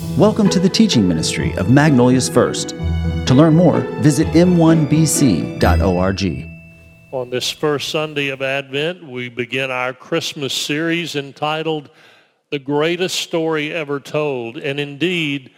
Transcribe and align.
Welcome 0.00 0.48
to 0.50 0.58
the 0.58 0.68
teaching 0.68 1.06
ministry 1.06 1.52
of 1.56 1.70
Magnolia's 1.70 2.26
First. 2.26 2.70
To 2.70 3.34
learn 3.34 3.54
more, 3.54 3.80
visit 4.00 4.26
m1bc.org. 4.28 5.60
On 7.12 7.28
this 7.28 7.50
first 7.50 7.90
Sunday 7.90 8.28
of 8.28 8.40
Advent, 8.40 9.06
we 9.06 9.28
begin 9.28 9.70
our 9.70 9.92
Christmas 9.92 10.54
series 10.54 11.16
entitled 11.16 11.90
The 12.48 12.58
Greatest 12.58 13.20
Story 13.20 13.74
Ever 13.74 14.00
Told. 14.00 14.56
And 14.56 14.80
indeed, 14.80 15.50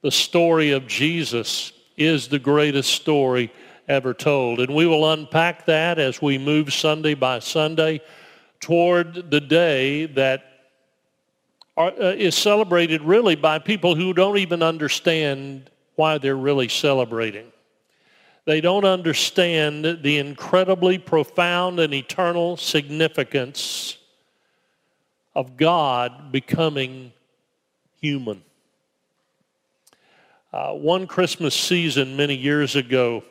the 0.00 0.10
story 0.10 0.70
of 0.70 0.86
Jesus 0.86 1.74
is 1.98 2.28
the 2.28 2.38
greatest 2.38 2.94
story 2.94 3.52
ever 3.86 4.14
told. 4.14 4.60
And 4.60 4.74
we 4.74 4.86
will 4.86 5.12
unpack 5.12 5.66
that 5.66 5.98
as 5.98 6.22
we 6.22 6.38
move 6.38 6.72
Sunday 6.72 7.12
by 7.12 7.40
Sunday 7.40 8.00
toward 8.60 9.30
the 9.30 9.42
day 9.42 10.06
that 10.06 10.49
are, 11.80 11.92
uh, 11.98 12.12
is 12.12 12.34
celebrated 12.34 13.00
really 13.00 13.34
by 13.34 13.58
people 13.58 13.94
who 13.94 14.12
don't 14.12 14.36
even 14.36 14.62
understand 14.62 15.70
why 15.94 16.18
they're 16.18 16.36
really 16.36 16.68
celebrating. 16.68 17.46
They 18.44 18.60
don't 18.60 18.84
understand 18.84 20.02
the 20.02 20.18
incredibly 20.18 20.98
profound 20.98 21.80
and 21.80 21.94
eternal 21.94 22.58
significance 22.58 23.96
of 25.34 25.56
God 25.56 26.30
becoming 26.30 27.12
human. 28.00 28.42
Uh, 30.52 30.72
one 30.72 31.06
Christmas 31.06 31.54
season 31.54 32.16
many 32.16 32.34
years 32.34 32.76
ago, 32.76 33.22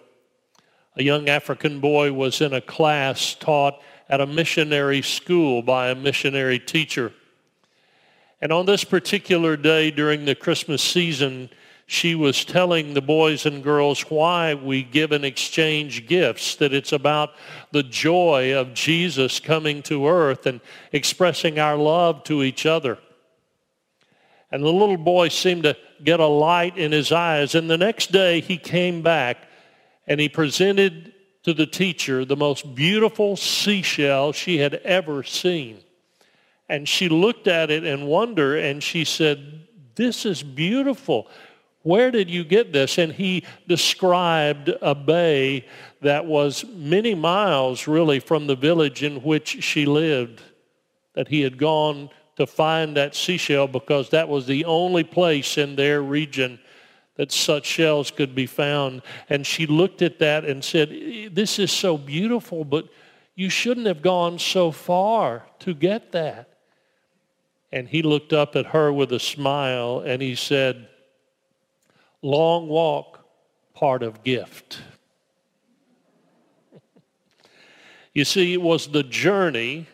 a 0.96 1.04
young 1.04 1.30
African 1.30 1.80
boy 1.80 2.14
was 2.14 2.42
in 2.42 2.54
a 2.54 2.62
class 2.62 3.36
taught 3.36 3.80
at 4.08 4.22
a 4.22 4.26
missionary 4.26 5.04
school 5.04 5.62
by 5.62 5.90
a 5.90 5.96
missionary 5.96 6.58
teacher. 6.58 7.14
And 8.42 8.54
on 8.54 8.66
this 8.66 8.84
particular 8.84 9.58
day 9.58 9.92
during 9.92 10.26
the 10.26 10.36
Christmas 10.36 10.82
season, 10.82 11.50
she 11.86 12.14
was 12.14 12.46
telling 12.46 12.94
the 12.94 13.02
boys 13.02 13.46
and 13.46 13.64
girls 13.64 14.02
why 14.02 14.54
we 14.54 14.84
give 14.84 15.12
and 15.12 15.26
exchange 15.26 16.08
gifts, 16.08 16.56
that 16.58 16.74
it's 16.74 16.92
about 16.92 17.32
the 17.72 17.84
joy 17.84 18.56
of 18.56 18.74
Jesus 18.74 19.40
coming 19.40 19.82
to 19.84 20.08
earth 20.08 20.46
and 20.46 20.62
expressing 20.92 21.58
our 21.58 21.76
love 21.76 22.24
to 22.26 22.44
each 22.44 22.66
other. 22.66 23.00
And 24.52 24.64
the 24.64 24.72
little 24.72 24.98
boy 24.98 25.30
seemed 25.30 25.64
to 25.64 25.76
get 26.04 26.20
a 26.20 26.28
light 26.28 26.78
in 26.78 26.92
his 26.92 27.12
eyes. 27.12 27.56
And 27.56 27.70
the 27.70 27.78
next 27.78 28.12
day 28.12 28.40
he 28.40 28.58
came 28.58 29.02
back 29.02 29.38
and 30.08 30.20
he 30.20 30.30
presented 30.30 31.14
to 31.44 31.54
the 31.54 31.66
teacher 31.66 32.24
the 32.24 32.36
most 32.36 32.76
beautiful 32.76 33.36
seashell 33.36 34.32
she 34.32 34.60
had 34.60 34.76
ever 34.76 35.24
seen. 35.24 35.80
And 36.70 36.88
she 36.88 37.10
looked 37.10 37.48
at 37.48 37.72
it 37.72 37.84
in 37.84 38.06
wonder 38.06 38.58
and 38.58 38.82
she 38.82 39.04
said, 39.04 39.68
this 39.96 40.26
is 40.26 40.44
beautiful. 40.44 41.28
Where 41.82 42.12
did 42.12 42.30
you 42.30 42.44
get 42.44 42.72
this? 42.72 42.98
And 42.98 43.12
he 43.12 43.44
described 43.68 44.70
a 44.82 44.94
bay 44.94 45.66
that 46.02 46.26
was 46.26 46.64
many 46.66 47.16
miles 47.16 47.88
really 47.88 48.20
from 48.20 48.48
the 48.48 48.56
village 48.56 49.02
in 49.04 49.24
which 49.24 49.64
she 49.64 49.86
lived, 49.86 50.42
that 51.14 51.28
he 51.28 51.42
had 51.42 51.58
gone 51.58 52.10
to 52.36 52.46
find 52.46 52.96
that 52.96 53.16
seashell 53.16 53.68
because 53.68 54.10
that 54.12 54.30
was 54.30 54.46
the 54.46 54.64
only 54.66 55.04
place 55.04 55.58
in 55.58 55.76
their 55.76 56.02
region 56.02 56.60
that 57.16 57.32
such 57.32 57.66
shells 57.66 58.12
could 58.12 58.34
be 58.34 58.46
found. 58.46 59.02
And 59.28 59.46
she 59.46 59.66
looked 59.66 60.02
at 60.02 60.20
that 60.20 60.46
and 60.46 60.64
said, 60.64 60.90
this 61.34 61.60
is 61.60 61.72
so 61.72 61.98
beautiful, 61.98 62.64
but 62.64 62.88
you 63.36 63.50
shouldn't 63.50 63.88
have 63.88 64.02
gone 64.02 64.40
so 64.40 64.72
far 64.72 65.46
to 65.60 65.74
get 65.74 66.14
that. 66.14 66.59
And 67.72 67.88
he 67.88 68.02
looked 68.02 68.34
up 68.34 68.56
at 68.56 68.68
her 68.68 68.92
with 68.92 69.12
a 69.12 69.20
smile 69.20 70.00
and 70.00 70.22
he 70.22 70.36
said, 70.36 70.88
long 72.22 72.68
walk, 72.68 73.20
part 73.74 74.04
of 74.04 74.24
gift. 74.24 74.82
you 78.14 78.26
see, 78.26 78.54
it 78.54 78.62
was 78.62 78.88
the 78.88 79.04
journey 79.04 79.88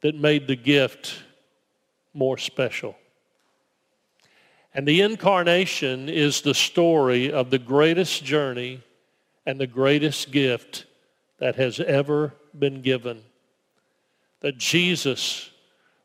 that 0.00 0.14
made 0.14 0.46
the 0.46 0.56
gift 0.56 1.22
more 2.12 2.38
special. 2.38 2.96
And 4.74 4.86
the 4.86 5.00
incarnation 5.00 6.08
is 6.08 6.42
the 6.42 6.54
story 6.54 7.32
of 7.32 7.50
the 7.50 7.58
greatest 7.58 8.24
journey 8.24 8.82
and 9.44 9.60
the 9.60 9.66
greatest 9.66 10.30
gift 10.30 10.86
that 11.38 11.56
has 11.56 11.80
ever 11.80 12.34
been 12.56 12.82
given. 12.82 13.22
That 14.40 14.58
Jesus 14.58 15.49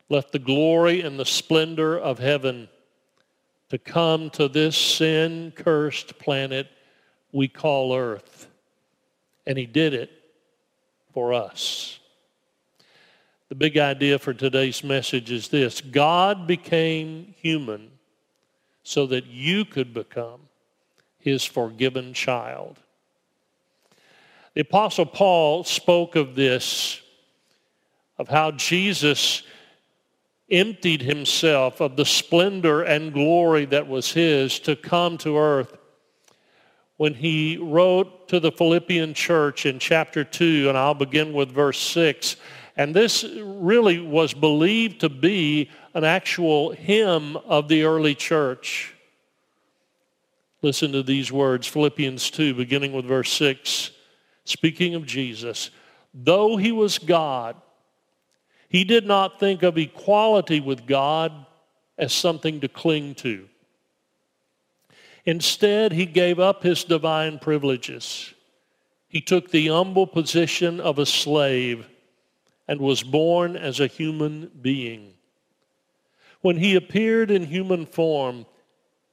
left 0.08 0.32
the 0.32 0.38
glory 0.38 1.00
and 1.00 1.18
the 1.18 1.26
splendor 1.26 1.98
of 1.98 2.18
heaven 2.18 2.68
to 3.68 3.78
come 3.78 4.30
to 4.30 4.48
this 4.48 4.76
sin-cursed 4.76 6.18
planet 6.18 6.68
we 7.32 7.48
call 7.48 7.94
Earth. 7.94 8.48
And 9.46 9.58
he 9.58 9.66
did 9.66 9.94
it 9.94 10.10
for 11.12 11.34
us. 11.34 11.98
The 13.48 13.54
big 13.54 13.78
idea 13.78 14.18
for 14.18 14.34
today's 14.34 14.82
message 14.82 15.30
is 15.30 15.48
this. 15.48 15.80
God 15.80 16.46
became 16.46 17.34
human 17.38 17.90
so 18.82 19.06
that 19.06 19.26
you 19.26 19.64
could 19.64 19.92
become 19.94 20.40
his 21.18 21.44
forgiven 21.44 22.12
child. 22.14 22.78
The 24.54 24.62
Apostle 24.62 25.06
Paul 25.06 25.64
spoke 25.64 26.16
of 26.16 26.34
this, 26.34 27.00
of 28.18 28.28
how 28.28 28.52
Jesus 28.52 29.42
emptied 30.48 31.02
himself 31.02 31.80
of 31.80 31.96
the 31.96 32.04
splendor 32.04 32.82
and 32.82 33.12
glory 33.12 33.64
that 33.66 33.88
was 33.88 34.12
his 34.12 34.58
to 34.60 34.76
come 34.76 35.18
to 35.18 35.36
earth 35.36 35.76
when 36.96 37.14
he 37.14 37.56
wrote 37.58 38.28
to 38.28 38.40
the 38.40 38.52
Philippian 38.52 39.12
church 39.12 39.66
in 39.66 39.78
chapter 39.78 40.24
2, 40.24 40.68
and 40.68 40.78
I'll 40.78 40.94
begin 40.94 41.32
with 41.32 41.50
verse 41.50 41.78
6. 41.78 42.36
And 42.76 42.94
this 42.94 43.24
really 43.24 43.98
was 43.98 44.34
believed 44.34 45.00
to 45.00 45.08
be 45.08 45.70
an 45.94 46.04
actual 46.04 46.72
hymn 46.72 47.36
of 47.36 47.68
the 47.68 47.84
early 47.84 48.14
church. 48.14 48.94
Listen 50.62 50.92
to 50.92 51.02
these 51.02 51.30
words, 51.30 51.66
Philippians 51.66 52.30
2, 52.30 52.54
beginning 52.54 52.92
with 52.92 53.04
verse 53.04 53.30
6. 53.32 53.90
Speaking 54.44 54.94
of 54.94 55.06
Jesus, 55.06 55.70
though 56.14 56.56
he 56.56 56.72
was 56.72 56.98
God, 56.98 57.56
he 58.76 58.84
did 58.84 59.06
not 59.06 59.40
think 59.40 59.62
of 59.62 59.78
equality 59.78 60.60
with 60.60 60.86
God 60.86 61.32
as 61.96 62.12
something 62.12 62.60
to 62.60 62.68
cling 62.68 63.14
to. 63.14 63.48
Instead, 65.24 65.92
he 65.92 66.04
gave 66.04 66.38
up 66.38 66.62
his 66.62 66.84
divine 66.84 67.38
privileges. 67.38 68.34
He 69.08 69.22
took 69.22 69.50
the 69.50 69.68
humble 69.68 70.06
position 70.06 70.78
of 70.78 70.98
a 70.98 71.06
slave 71.06 71.86
and 72.68 72.78
was 72.78 73.02
born 73.02 73.56
as 73.56 73.80
a 73.80 73.86
human 73.86 74.50
being. 74.60 75.14
When 76.42 76.58
he 76.58 76.74
appeared 76.74 77.30
in 77.30 77.46
human 77.46 77.86
form, 77.86 78.44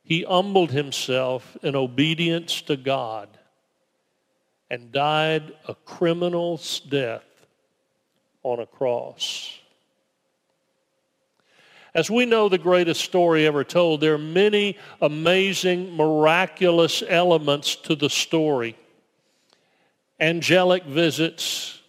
he 0.04 0.24
humbled 0.24 0.72
himself 0.72 1.56
in 1.64 1.74
obedience 1.74 2.62
to 2.64 2.76
God 2.76 3.30
and 4.70 4.92
died 4.92 5.54
a 5.70 5.76
criminal's 5.86 6.82
death 6.82 7.24
on 8.44 8.60
a 8.60 8.66
cross. 8.66 9.58
As 11.96 12.10
we 12.10 12.26
know 12.26 12.50
the 12.50 12.58
greatest 12.58 13.02
story 13.02 13.46
ever 13.46 13.64
told, 13.64 14.02
there 14.02 14.16
are 14.16 14.18
many 14.20 14.78
amazing, 15.02 15.96
miraculous 15.96 17.04
elements 17.08 17.76
to 17.78 17.96
the 17.96 18.10
story. 18.10 18.76
Angelic 20.20 20.86
visits, 20.86 21.80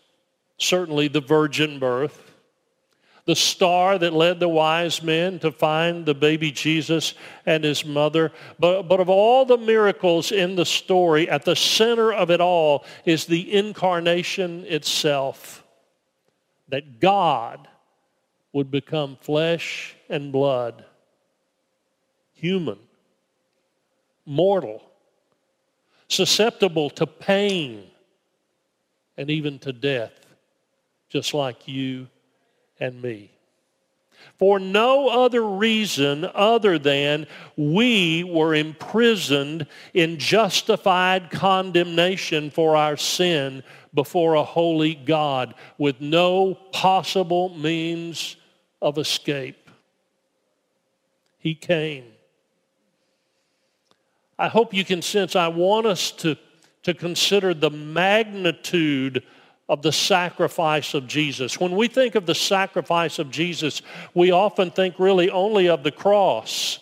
certainly 0.58 1.08
the 1.08 1.22
virgin 1.22 1.78
birth, 1.78 2.20
the 3.24 3.34
star 3.34 3.96
that 3.96 4.12
led 4.12 4.38
the 4.38 4.48
wise 4.48 5.02
men 5.02 5.38
to 5.38 5.50
find 5.50 6.04
the 6.04 6.14
baby 6.14 6.52
Jesus 6.52 7.14
and 7.46 7.64
his 7.64 7.86
mother. 7.86 8.30
But, 8.58 8.82
but 8.82 9.00
of 9.00 9.08
all 9.08 9.46
the 9.46 9.56
miracles 9.56 10.30
in 10.30 10.56
the 10.56 10.66
story, 10.66 11.30
at 11.30 11.46
the 11.46 11.56
center 11.56 12.12
of 12.12 12.30
it 12.30 12.42
all 12.42 12.84
is 13.06 13.24
the 13.24 13.54
incarnation 13.54 14.66
itself 14.66 15.63
that 16.74 16.98
God 16.98 17.68
would 18.52 18.68
become 18.68 19.16
flesh 19.20 19.94
and 20.08 20.32
blood, 20.32 20.84
human, 22.32 22.80
mortal, 24.26 24.82
susceptible 26.08 26.90
to 26.90 27.06
pain 27.06 27.84
and 29.16 29.30
even 29.30 29.60
to 29.60 29.72
death, 29.72 30.10
just 31.08 31.32
like 31.32 31.68
you 31.68 32.08
and 32.80 33.00
me. 33.00 33.30
For 34.36 34.58
no 34.58 35.06
other 35.10 35.46
reason 35.46 36.28
other 36.34 36.76
than 36.76 37.28
we 37.56 38.24
were 38.24 38.52
imprisoned 38.52 39.68
in 39.92 40.18
justified 40.18 41.30
condemnation 41.30 42.50
for 42.50 42.74
our 42.74 42.96
sin 42.96 43.62
before 43.94 44.34
a 44.34 44.44
holy 44.44 44.94
God 44.94 45.54
with 45.78 46.00
no 46.00 46.54
possible 46.72 47.48
means 47.50 48.36
of 48.82 48.98
escape. 48.98 49.70
He 51.38 51.54
came 51.54 52.04
I 54.38 54.48
hope 54.48 54.74
you 54.74 54.84
can 54.84 55.02
sense 55.02 55.36
I 55.36 55.48
want 55.48 55.86
us 55.86 56.10
to, 56.12 56.36
to 56.82 56.94
consider 56.94 57.54
the 57.54 57.70
magnitude 57.70 59.22
of 59.68 59.82
the 59.82 59.92
sacrifice 59.92 60.92
of 60.92 61.06
Jesus. 61.06 61.58
When 61.58 61.76
we 61.76 61.88
think 61.88 62.14
of 62.16 62.26
the 62.26 62.34
sacrifice 62.34 63.18
of 63.18 63.30
Jesus, 63.30 63.80
we 64.12 64.30
often 64.30 64.70
think 64.70 64.98
really 64.98 65.30
only 65.30 65.68
of 65.68 65.82
the 65.82 65.92
cross. 65.92 66.80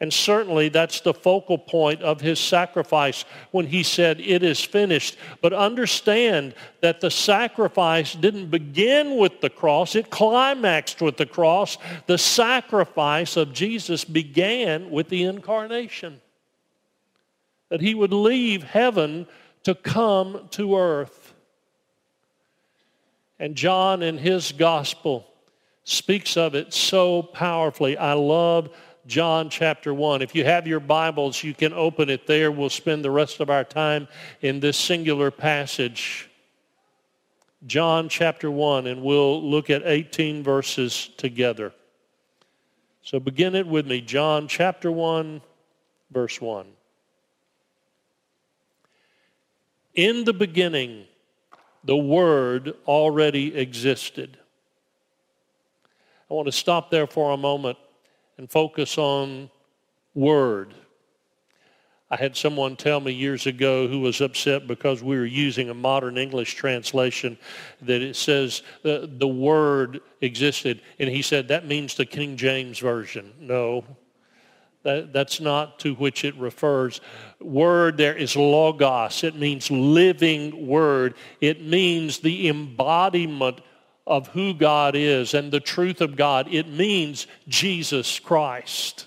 And 0.00 0.12
certainly 0.12 0.68
that's 0.68 1.00
the 1.00 1.12
focal 1.12 1.58
point 1.58 2.02
of 2.02 2.20
his 2.20 2.38
sacrifice 2.38 3.24
when 3.50 3.66
he 3.66 3.82
said, 3.82 4.20
it 4.20 4.44
is 4.44 4.64
finished. 4.64 5.16
But 5.42 5.52
understand 5.52 6.54
that 6.82 7.00
the 7.00 7.10
sacrifice 7.10 8.14
didn't 8.14 8.48
begin 8.48 9.16
with 9.16 9.40
the 9.40 9.50
cross. 9.50 9.96
It 9.96 10.08
climaxed 10.08 11.02
with 11.02 11.16
the 11.16 11.26
cross. 11.26 11.78
The 12.06 12.18
sacrifice 12.18 13.36
of 13.36 13.52
Jesus 13.52 14.04
began 14.04 14.90
with 14.90 15.08
the 15.08 15.24
incarnation. 15.24 16.20
That 17.68 17.80
he 17.80 17.96
would 17.96 18.12
leave 18.12 18.62
heaven 18.62 19.26
to 19.64 19.74
come 19.74 20.46
to 20.52 20.76
earth. 20.76 21.34
And 23.40 23.56
John 23.56 24.02
in 24.02 24.16
his 24.16 24.52
gospel 24.52 25.26
speaks 25.82 26.36
of 26.36 26.54
it 26.54 26.72
so 26.72 27.22
powerfully. 27.22 27.96
I 27.96 28.12
love 28.12 28.70
John 29.08 29.48
chapter 29.48 29.94
1. 29.94 30.20
If 30.20 30.34
you 30.34 30.44
have 30.44 30.66
your 30.66 30.80
Bibles, 30.80 31.42
you 31.42 31.54
can 31.54 31.72
open 31.72 32.10
it 32.10 32.26
there. 32.26 32.52
We'll 32.52 32.68
spend 32.68 33.02
the 33.02 33.10
rest 33.10 33.40
of 33.40 33.48
our 33.48 33.64
time 33.64 34.06
in 34.42 34.60
this 34.60 34.76
singular 34.76 35.30
passage. 35.30 36.28
John 37.66 38.10
chapter 38.10 38.50
1, 38.50 38.86
and 38.86 39.02
we'll 39.02 39.42
look 39.42 39.70
at 39.70 39.82
18 39.86 40.42
verses 40.42 41.08
together. 41.16 41.72
So 43.02 43.18
begin 43.18 43.54
it 43.54 43.66
with 43.66 43.86
me. 43.86 44.02
John 44.02 44.46
chapter 44.46 44.92
1, 44.92 45.40
verse 46.10 46.38
1. 46.38 46.66
In 49.94 50.24
the 50.24 50.34
beginning, 50.34 51.06
the 51.82 51.96
Word 51.96 52.74
already 52.86 53.56
existed. 53.56 54.36
I 56.30 56.34
want 56.34 56.44
to 56.44 56.52
stop 56.52 56.90
there 56.90 57.06
for 57.06 57.32
a 57.32 57.38
moment 57.38 57.78
and 58.38 58.50
focus 58.50 58.96
on 58.96 59.50
word. 60.14 60.74
I 62.10 62.16
had 62.16 62.36
someone 62.36 62.76
tell 62.76 63.00
me 63.00 63.12
years 63.12 63.46
ago 63.46 63.86
who 63.86 64.00
was 64.00 64.22
upset 64.22 64.66
because 64.66 65.02
we 65.02 65.18
were 65.18 65.26
using 65.26 65.68
a 65.68 65.74
modern 65.74 66.16
English 66.16 66.54
translation 66.54 67.36
that 67.82 68.00
it 68.00 68.16
says 68.16 68.62
the, 68.82 69.10
the 69.18 69.28
word 69.28 70.00
existed. 70.22 70.80
And 70.98 71.10
he 71.10 71.20
said, 71.20 71.48
that 71.48 71.66
means 71.66 71.94
the 71.94 72.06
King 72.06 72.38
James 72.38 72.78
Version. 72.78 73.34
No, 73.38 73.84
that, 74.84 75.12
that's 75.12 75.38
not 75.38 75.80
to 75.80 75.94
which 75.96 76.24
it 76.24 76.34
refers. 76.36 77.02
Word 77.40 77.98
there 77.98 78.16
is 78.16 78.36
logos. 78.36 79.22
It 79.22 79.36
means 79.36 79.70
living 79.70 80.66
word. 80.66 81.14
It 81.42 81.62
means 81.62 82.20
the 82.20 82.48
embodiment 82.48 83.60
of 84.08 84.28
who 84.28 84.54
God 84.54 84.96
is 84.96 85.34
and 85.34 85.52
the 85.52 85.60
truth 85.60 86.00
of 86.00 86.16
God. 86.16 86.48
It 86.50 86.66
means 86.66 87.26
Jesus 87.46 88.18
Christ. 88.18 89.06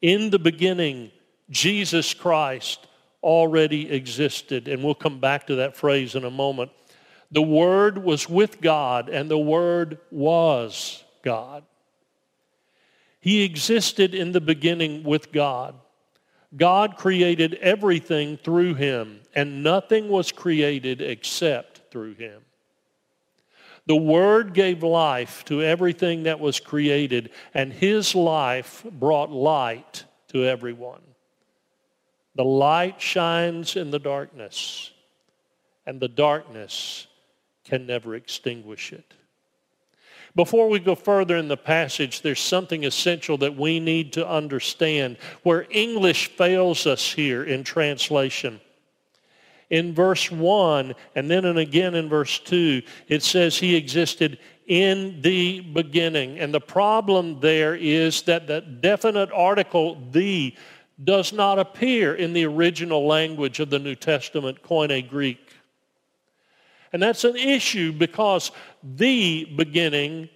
In 0.00 0.30
the 0.30 0.38
beginning, 0.38 1.10
Jesus 1.50 2.14
Christ 2.14 2.86
already 3.22 3.90
existed. 3.90 4.68
And 4.68 4.82
we'll 4.82 4.94
come 4.94 5.18
back 5.18 5.48
to 5.48 5.56
that 5.56 5.76
phrase 5.76 6.14
in 6.14 6.24
a 6.24 6.30
moment. 6.30 6.70
The 7.32 7.42
Word 7.42 7.98
was 7.98 8.28
with 8.28 8.60
God, 8.60 9.08
and 9.08 9.28
the 9.28 9.36
Word 9.36 9.98
was 10.12 11.02
God. 11.22 11.64
He 13.18 13.42
existed 13.42 14.14
in 14.14 14.30
the 14.30 14.40
beginning 14.40 15.02
with 15.02 15.32
God. 15.32 15.74
God 16.56 16.96
created 16.96 17.54
everything 17.54 18.36
through 18.36 18.74
him, 18.74 19.20
and 19.34 19.64
nothing 19.64 20.08
was 20.08 20.30
created 20.30 21.02
except 21.02 21.90
through 21.90 22.14
him. 22.14 22.45
The 23.86 23.96
Word 23.96 24.52
gave 24.52 24.82
life 24.82 25.44
to 25.44 25.62
everything 25.62 26.24
that 26.24 26.40
was 26.40 26.58
created, 26.58 27.30
and 27.54 27.72
His 27.72 28.14
life 28.14 28.84
brought 28.90 29.30
light 29.30 30.04
to 30.28 30.44
everyone. 30.44 31.02
The 32.34 32.44
light 32.44 33.00
shines 33.00 33.76
in 33.76 33.90
the 33.90 34.00
darkness, 34.00 34.90
and 35.86 36.00
the 36.00 36.08
darkness 36.08 37.06
can 37.64 37.86
never 37.86 38.16
extinguish 38.16 38.92
it. 38.92 39.14
Before 40.34 40.68
we 40.68 40.80
go 40.80 40.94
further 40.94 41.36
in 41.36 41.48
the 41.48 41.56
passage, 41.56 42.20
there's 42.20 42.40
something 42.40 42.84
essential 42.84 43.38
that 43.38 43.56
we 43.56 43.80
need 43.80 44.12
to 44.14 44.28
understand 44.28 45.16
where 45.44 45.66
English 45.70 46.28
fails 46.28 46.86
us 46.86 47.12
here 47.12 47.42
in 47.42 47.64
translation 47.64 48.60
in 49.70 49.94
verse 49.94 50.30
1 50.30 50.94
and 51.14 51.30
then 51.30 51.44
and 51.44 51.58
again 51.58 51.94
in 51.94 52.08
verse 52.08 52.38
2, 52.38 52.82
it 53.08 53.22
says 53.22 53.56
he 53.56 53.74
existed 53.74 54.38
in 54.66 55.20
the 55.22 55.60
beginning. 55.60 56.38
And 56.38 56.52
the 56.52 56.60
problem 56.60 57.40
there 57.40 57.74
is 57.74 58.22
that 58.22 58.46
the 58.46 58.60
definite 58.60 59.30
article, 59.32 60.00
the, 60.10 60.54
does 61.02 61.32
not 61.32 61.58
appear 61.58 62.14
in 62.14 62.32
the 62.32 62.46
original 62.46 63.06
language 63.06 63.60
of 63.60 63.70
the 63.70 63.78
New 63.78 63.94
Testament 63.94 64.62
Koine 64.62 65.08
Greek. 65.08 65.40
And 66.92 67.02
that's 67.02 67.24
an 67.24 67.36
issue 67.36 67.92
because 67.92 68.52
the 68.82 69.44
beginning 69.56 70.30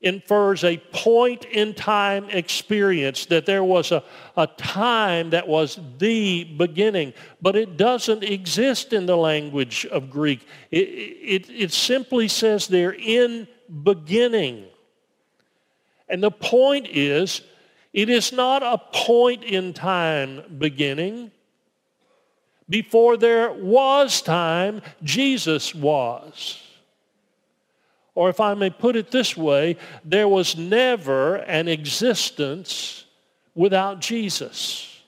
infers 0.00 0.62
a 0.62 0.76
point 0.92 1.44
in 1.46 1.74
time 1.74 2.28
experience, 2.30 3.26
that 3.26 3.46
there 3.46 3.64
was 3.64 3.92
a, 3.92 4.02
a 4.36 4.46
time 4.46 5.30
that 5.30 5.48
was 5.48 5.80
the 5.98 6.44
beginning. 6.44 7.14
But 7.40 7.56
it 7.56 7.76
doesn't 7.76 8.22
exist 8.22 8.92
in 8.92 9.06
the 9.06 9.16
language 9.16 9.86
of 9.86 10.10
Greek. 10.10 10.46
It, 10.70 10.88
it, 10.88 11.50
it 11.50 11.72
simply 11.72 12.28
says 12.28 12.68
there 12.68 12.92
in 12.92 13.48
beginning. 13.82 14.66
And 16.08 16.22
the 16.22 16.30
point 16.30 16.88
is, 16.88 17.42
it 17.92 18.10
is 18.10 18.32
not 18.32 18.62
a 18.62 18.78
point 18.92 19.42
in 19.44 19.72
time 19.72 20.58
beginning. 20.58 21.30
Before 22.68 23.16
there 23.16 23.52
was 23.52 24.20
time, 24.20 24.82
Jesus 25.02 25.74
was. 25.74 26.62
Or 28.16 28.30
if 28.30 28.40
I 28.40 28.54
may 28.54 28.70
put 28.70 28.96
it 28.96 29.12
this 29.12 29.36
way, 29.36 29.76
there 30.04 30.26
was 30.26 30.56
never 30.56 31.36
an 31.36 31.68
existence 31.68 33.04
without 33.54 34.00
Jesus. 34.00 35.00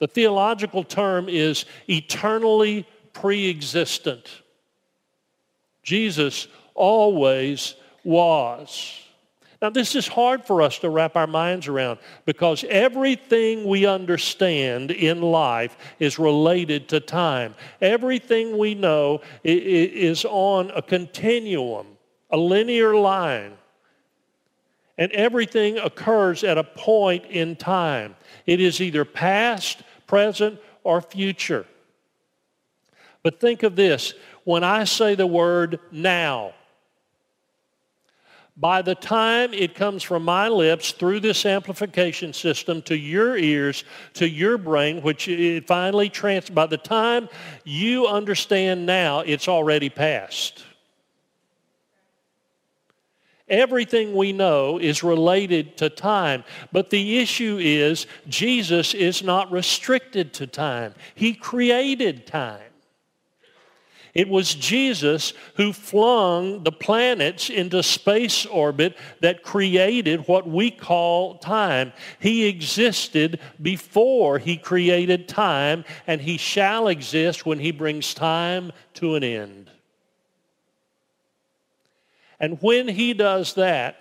The 0.00 0.08
theological 0.08 0.82
term 0.84 1.28
is 1.28 1.64
eternally 1.88 2.86
pre-existent. 3.12 4.28
Jesus 5.84 6.48
always 6.74 7.74
was. 8.04 9.00
Now, 9.60 9.70
this 9.70 9.96
is 9.96 10.06
hard 10.06 10.44
for 10.44 10.62
us 10.62 10.78
to 10.78 10.88
wrap 10.88 11.16
our 11.16 11.26
minds 11.26 11.66
around 11.66 11.98
because 12.24 12.64
everything 12.68 13.66
we 13.66 13.86
understand 13.86 14.92
in 14.92 15.20
life 15.20 15.76
is 15.98 16.16
related 16.18 16.88
to 16.90 17.00
time. 17.00 17.56
Everything 17.80 18.56
we 18.56 18.76
know 18.76 19.20
is 19.42 20.24
on 20.24 20.70
a 20.70 20.82
continuum, 20.82 21.86
a 22.30 22.36
linear 22.36 22.94
line. 22.94 23.54
And 24.96 25.10
everything 25.12 25.78
occurs 25.78 26.44
at 26.44 26.58
a 26.58 26.64
point 26.64 27.24
in 27.26 27.56
time. 27.56 28.14
It 28.46 28.60
is 28.60 28.80
either 28.80 29.04
past, 29.04 29.82
present, 30.06 30.60
or 30.84 31.00
future. 31.00 31.66
But 33.24 33.40
think 33.40 33.64
of 33.64 33.74
this. 33.74 34.14
When 34.44 34.62
I 34.62 34.84
say 34.84 35.16
the 35.16 35.26
word 35.26 35.80
now, 35.90 36.54
by 38.60 38.82
the 38.82 38.94
time 38.94 39.54
it 39.54 39.74
comes 39.74 40.02
from 40.02 40.24
my 40.24 40.48
lips 40.48 40.90
through 40.90 41.20
this 41.20 41.46
amplification 41.46 42.32
system 42.32 42.82
to 42.82 42.96
your 42.96 43.36
ears, 43.36 43.84
to 44.14 44.28
your 44.28 44.58
brain, 44.58 45.00
which 45.00 45.28
it 45.28 45.66
finally 45.66 46.08
trans, 46.08 46.50
by 46.50 46.66
the 46.66 46.76
time 46.76 47.28
you 47.64 48.08
understand 48.08 48.84
now, 48.84 49.20
it's 49.20 49.46
already 49.46 49.88
passed. 49.88 50.64
Everything 53.48 54.14
we 54.14 54.32
know 54.32 54.78
is 54.78 55.02
related 55.02 55.76
to 55.78 55.88
time. 55.88 56.44
But 56.70 56.90
the 56.90 57.18
issue 57.18 57.58
is 57.60 58.06
Jesus 58.28 58.92
is 58.92 59.22
not 59.22 59.50
restricted 59.50 60.34
to 60.34 60.46
time. 60.46 60.94
He 61.14 61.32
created 61.32 62.26
time. 62.26 62.67
It 64.18 64.28
was 64.28 64.52
Jesus 64.52 65.32
who 65.54 65.72
flung 65.72 66.64
the 66.64 66.72
planets 66.72 67.50
into 67.50 67.84
space 67.84 68.44
orbit 68.46 68.96
that 69.20 69.44
created 69.44 70.26
what 70.26 70.44
we 70.44 70.72
call 70.72 71.38
time. 71.38 71.92
He 72.18 72.46
existed 72.46 73.38
before 73.62 74.40
he 74.40 74.56
created 74.56 75.28
time, 75.28 75.84
and 76.08 76.20
he 76.20 76.36
shall 76.36 76.88
exist 76.88 77.46
when 77.46 77.60
he 77.60 77.70
brings 77.70 78.12
time 78.12 78.72
to 78.94 79.14
an 79.14 79.22
end. 79.22 79.70
And 82.40 82.60
when 82.60 82.88
he 82.88 83.14
does 83.14 83.54
that, 83.54 84.00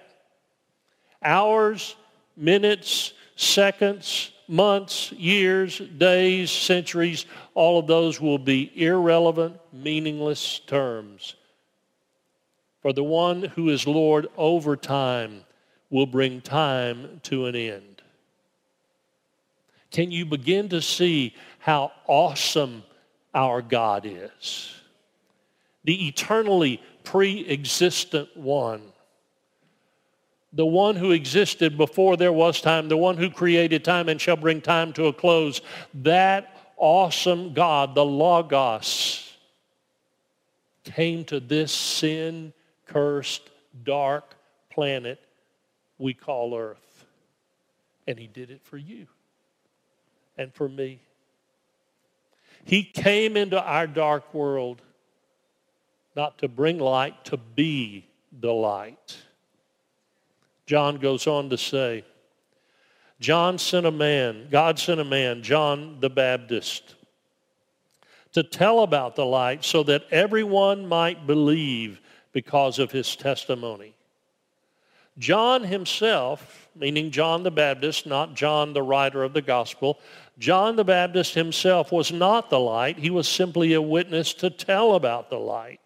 hours, 1.22 1.96
minutes, 2.36 3.14
seconds, 3.36 4.32
months, 4.48 5.12
years, 5.12 5.78
days, 5.78 6.50
centuries, 6.50 7.26
all 7.58 7.80
of 7.80 7.88
those 7.88 8.22
will 8.22 8.38
be 8.38 8.72
irrelevant, 8.76 9.58
meaningless 9.74 10.60
terms. 10.68 11.34
For 12.84 12.94
the 12.94 13.04
one 13.04 13.42
who 13.42 13.70
is 13.70 13.88
Lord 13.88 14.28
over 14.38 14.76
time 14.76 15.44
will 15.90 16.06
bring 16.06 16.40
time 16.40 17.20
to 17.24 17.48
an 17.48 17.56
end. 17.56 18.04
Can 19.90 20.12
you 20.12 20.24
begin 20.24 20.70
to 20.70 20.84
see 20.84 21.34
how 21.58 21.94
awesome 22.06 22.84
our 23.34 23.64
God 23.64 24.06
is? 24.06 24.76
The 25.84 26.10
eternally 26.10 26.80
pre-existent 27.04 28.38
one 28.38 28.84
the 30.54 30.66
one 30.66 30.96
who 30.96 31.12
existed 31.12 31.78
before 31.78 32.18
there 32.18 32.32
was 32.32 32.62
time, 32.62 32.88
the 32.88 32.98
one 32.98 33.18
who 33.18 33.30
created 33.30 33.84
time 33.84 34.10
and 34.10 34.20
shall 34.20 34.38
bring 34.38 34.62
time 34.62 34.94
to 34.94 35.06
a 35.06 35.14
close, 35.14 35.62
that 35.94 36.57
awesome 36.78 37.54
God, 37.54 37.96
the 37.96 38.06
Logos, 38.06 39.34
came 40.84 41.26
to 41.26 41.40
this 41.40 41.72
sin-cursed, 41.72 43.50
dark 43.84 44.36
planet 44.70 45.20
we 45.98 46.14
call 46.14 46.56
Earth. 46.56 47.06
And 48.08 48.18
he 48.18 48.28
did 48.28 48.52
it 48.52 48.62
for 48.64 48.78
you 48.78 49.08
and 50.38 50.54
for 50.54 50.70
me. 50.70 51.02
He 52.64 52.84
came 52.84 53.36
into 53.36 53.62
our 53.62 53.88
dark 53.88 54.34
world 54.34 54.82
not 56.16 56.38
to 56.40 56.48
bring 56.48 56.80
light, 56.80 57.26
to 57.26 57.38
be 57.38 58.08
the 58.32 58.54
light. 58.54 59.18
John 60.66 60.98
goes 60.98 61.28
on 61.28 61.50
to 61.50 61.58
say, 61.58 62.04
John 63.20 63.58
sent 63.58 63.86
a 63.86 63.92
man, 63.92 64.48
God 64.52 64.78
sent 64.78 65.00
a 65.00 65.06
man, 65.06 65.42
John 65.42 66.00
the 66.00 66.10
Baptist, 66.10 66.96
to 68.34 68.44
tell 68.44 68.82
about 68.82 69.16
the 69.16 69.26
light 69.26 69.66
so 69.66 69.84
that 69.84 70.04
everyone 70.12 70.88
might 70.88 71.26
believe 71.26 72.00
because 72.32 72.78
of 72.78 72.92
his 72.92 73.16
testimony. 73.16 73.96
John 75.18 75.64
himself, 75.64 76.70
meaning 76.76 77.10
John 77.10 77.42
the 77.42 77.50
Baptist, 77.50 78.06
not 78.06 78.36
John 78.36 78.74
the 78.74 78.84
writer 78.84 79.24
of 79.24 79.34
the 79.34 79.42
gospel, 79.42 80.00
John 80.38 80.76
the 80.76 80.84
Baptist 80.84 81.34
himself 81.34 81.92
was 81.92 82.12
not 82.12 82.52
the 82.52 82.60
light. 82.60 83.00
He 83.00 83.10
was 83.10 83.28
simply 83.28 83.74
a 83.74 83.82
witness 83.82 84.36
to 84.36 84.52
tell 84.52 84.94
about 84.94 85.32
the 85.32 85.40
light 85.40 85.80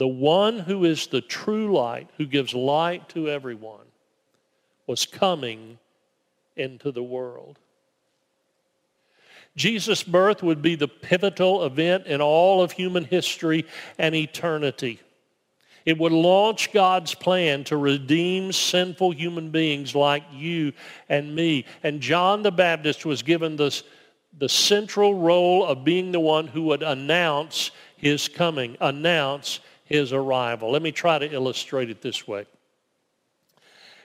the 0.00 0.08
one 0.08 0.58
who 0.58 0.86
is 0.86 1.08
the 1.08 1.20
true 1.20 1.74
light, 1.74 2.08
who 2.16 2.24
gives 2.24 2.54
light 2.54 3.06
to 3.10 3.28
everyone, 3.28 3.84
was 4.86 5.04
coming 5.04 5.78
into 6.60 6.92
the 6.92 7.02
world. 7.02 7.58
Jesus' 9.56 10.02
birth 10.02 10.42
would 10.42 10.62
be 10.62 10.76
the 10.76 10.88
pivotal 10.88 11.64
event 11.64 12.06
in 12.06 12.20
all 12.20 12.62
of 12.62 12.72
human 12.72 13.04
history 13.04 13.66
and 13.98 14.14
eternity. 14.14 15.00
It 15.84 15.98
would 15.98 16.12
launch 16.12 16.72
God's 16.72 17.14
plan 17.14 17.64
to 17.64 17.76
redeem 17.76 18.52
sinful 18.52 19.12
human 19.12 19.50
beings 19.50 19.94
like 19.94 20.22
you 20.32 20.72
and 21.08 21.34
me. 21.34 21.64
And 21.82 22.00
John 22.00 22.42
the 22.42 22.52
Baptist 22.52 23.04
was 23.04 23.22
given 23.22 23.56
this, 23.56 23.82
the 24.38 24.48
central 24.48 25.14
role 25.14 25.64
of 25.64 25.84
being 25.84 26.12
the 26.12 26.20
one 26.20 26.46
who 26.46 26.62
would 26.64 26.82
announce 26.82 27.70
his 27.96 28.28
coming, 28.28 28.76
announce 28.80 29.60
his 29.84 30.12
arrival. 30.12 30.70
Let 30.70 30.82
me 30.82 30.92
try 30.92 31.18
to 31.18 31.32
illustrate 31.32 31.90
it 31.90 32.02
this 32.02 32.28
way. 32.28 32.46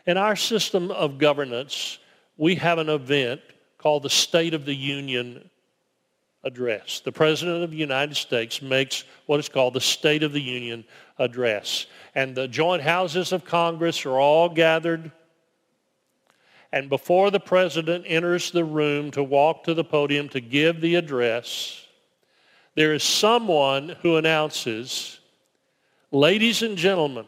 In 0.08 0.18
our 0.18 0.36
system 0.36 0.92
of 0.92 1.18
governance, 1.18 2.00
we 2.38 2.56
have 2.56 2.78
an 2.78 2.90
event 2.90 3.42
called 3.78 4.04
the 4.04 4.10
State 4.10 4.54
of 4.54 4.66
the 4.66 4.74
Union 4.74 5.50
address. 6.44 7.00
The 7.00 7.12
President 7.12 7.64
of 7.64 7.72
the 7.72 7.78
United 7.78 8.16
States 8.16 8.62
makes 8.62 9.04
what 9.26 9.40
is 9.40 9.50
called 9.50 9.74
the 9.74 9.82
State 9.82 10.24
of 10.24 10.34
the 10.34 10.42
Union 10.42 10.86
address. 11.18 11.88
And 12.14 12.36
the 12.36 12.48
joint 12.48 12.82
houses 12.82 13.32
of 13.32 13.46
Congress 13.46 14.06
are 14.06 14.20
all 14.20 14.50
gathered. 14.50 15.12
And 16.72 16.90
before 16.90 17.32
the 17.32 17.40
President 17.40 18.06
enters 18.08 18.52
the 18.52 18.66
room 18.66 19.12
to 19.12 19.24
walk 19.24 19.64
to 19.64 19.74
the 19.74 19.84
podium 19.84 20.30
to 20.30 20.42
give 20.42 20.82
the 20.82 20.96
address, 20.96 21.86
there 22.76 22.94
is 22.94 23.04
someone 23.04 23.96
who 24.02 24.18
announces 24.18 25.20
Ladies 26.16 26.62
and 26.62 26.78
gentlemen, 26.78 27.26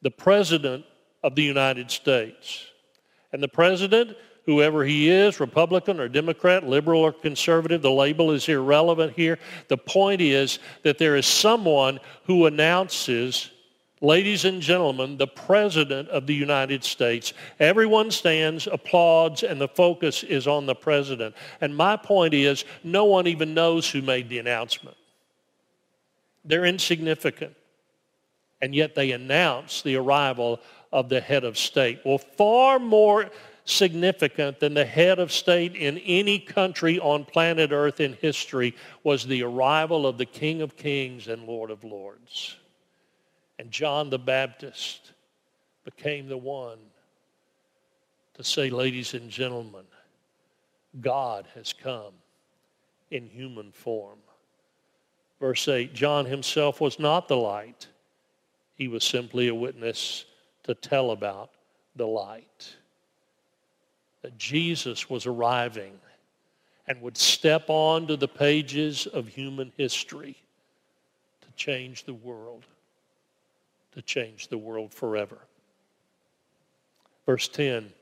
the 0.00 0.12
President 0.12 0.84
of 1.24 1.34
the 1.34 1.42
United 1.42 1.90
States. 1.90 2.69
And 3.32 3.42
the 3.42 3.48
President, 3.48 4.16
whoever 4.46 4.84
he 4.84 5.08
is, 5.08 5.40
Republican 5.40 6.00
or 6.00 6.08
Democrat, 6.08 6.66
liberal 6.66 7.00
or 7.00 7.12
conservative, 7.12 7.82
the 7.82 7.90
label 7.90 8.32
is 8.32 8.48
irrelevant 8.48 9.12
here. 9.14 9.38
The 9.68 9.76
point 9.76 10.20
is 10.20 10.58
that 10.82 10.98
there 10.98 11.16
is 11.16 11.26
someone 11.26 12.00
who 12.24 12.46
announces, 12.46 13.50
ladies 14.00 14.44
and 14.44 14.60
gentlemen, 14.60 15.16
the 15.16 15.26
President 15.26 16.08
of 16.08 16.26
the 16.26 16.34
United 16.34 16.82
States. 16.82 17.32
Everyone 17.60 18.10
stands, 18.10 18.66
applauds, 18.66 19.42
and 19.42 19.60
the 19.60 19.68
focus 19.68 20.24
is 20.24 20.46
on 20.46 20.66
the 20.66 20.74
President. 20.74 21.34
And 21.60 21.76
my 21.76 21.96
point 21.96 22.34
is, 22.34 22.64
no 22.82 23.04
one 23.04 23.26
even 23.26 23.54
knows 23.54 23.88
who 23.88 24.02
made 24.02 24.28
the 24.28 24.38
announcement. 24.38 24.96
They're 26.44 26.64
insignificant 26.64 27.54
and 28.60 28.74
yet 28.74 28.94
they 28.94 29.12
announce 29.12 29.82
the 29.82 29.96
arrival 29.96 30.60
of 30.92 31.08
the 31.08 31.20
head 31.20 31.44
of 31.44 31.56
state. 31.56 32.00
Well, 32.04 32.18
far 32.18 32.78
more 32.78 33.30
significant 33.64 34.58
than 34.58 34.74
the 34.74 34.84
head 34.84 35.18
of 35.18 35.30
state 35.30 35.76
in 35.76 35.98
any 35.98 36.38
country 36.38 36.98
on 36.98 37.24
planet 37.24 37.70
Earth 37.72 38.00
in 38.00 38.14
history 38.14 38.74
was 39.04 39.26
the 39.26 39.42
arrival 39.42 40.06
of 40.06 40.18
the 40.18 40.26
King 40.26 40.62
of 40.62 40.76
Kings 40.76 41.28
and 41.28 41.46
Lord 41.46 41.70
of 41.70 41.84
Lords. 41.84 42.56
And 43.58 43.70
John 43.70 44.10
the 44.10 44.18
Baptist 44.18 45.12
became 45.84 46.28
the 46.28 46.36
one 46.36 46.78
to 48.34 48.42
say, 48.42 48.70
ladies 48.70 49.14
and 49.14 49.30
gentlemen, 49.30 49.84
God 51.00 51.46
has 51.54 51.72
come 51.72 52.14
in 53.10 53.26
human 53.26 53.70
form. 53.70 54.18
Verse 55.38 55.68
8, 55.68 55.94
John 55.94 56.26
himself 56.26 56.80
was 56.80 56.98
not 56.98 57.28
the 57.28 57.36
light 57.36 57.86
he 58.74 58.88
was 58.88 59.04
simply 59.04 59.48
a 59.48 59.54
witness 59.54 60.24
to 60.64 60.74
tell 60.74 61.10
about 61.10 61.50
the 61.96 62.06
light. 62.06 62.74
That 64.22 64.36
Jesus 64.36 65.08
was 65.08 65.26
arriving 65.26 65.98
and 66.86 67.00
would 67.02 67.16
step 67.16 67.64
onto 67.68 68.16
the 68.16 68.28
pages 68.28 69.06
of 69.06 69.28
human 69.28 69.72
history 69.76 70.36
to 71.42 71.48
change 71.56 72.04
the 72.04 72.14
world, 72.14 72.66
to 73.92 74.02
change 74.02 74.48
the 74.48 74.58
world 74.58 74.92
forever. 74.92 75.38
Verse 77.26 77.48
10, 77.48 77.92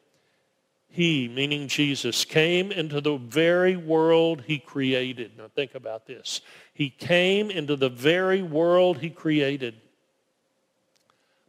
he, 0.88 1.28
meaning 1.28 1.68
Jesus, 1.68 2.24
came 2.24 2.72
into 2.72 3.00
the 3.00 3.18
very 3.18 3.76
world 3.76 4.42
he 4.46 4.58
created. 4.58 5.32
Now 5.36 5.48
think 5.54 5.74
about 5.74 6.06
this. 6.06 6.40
He 6.72 6.88
came 6.88 7.50
into 7.50 7.76
the 7.76 7.90
very 7.90 8.42
world 8.42 8.98
he 8.98 9.10
created 9.10 9.74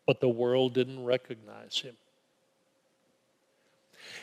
but 0.09 0.21
the 0.21 0.27
world 0.27 0.73
didn't 0.73 1.05
recognize 1.05 1.81
him. 1.81 1.95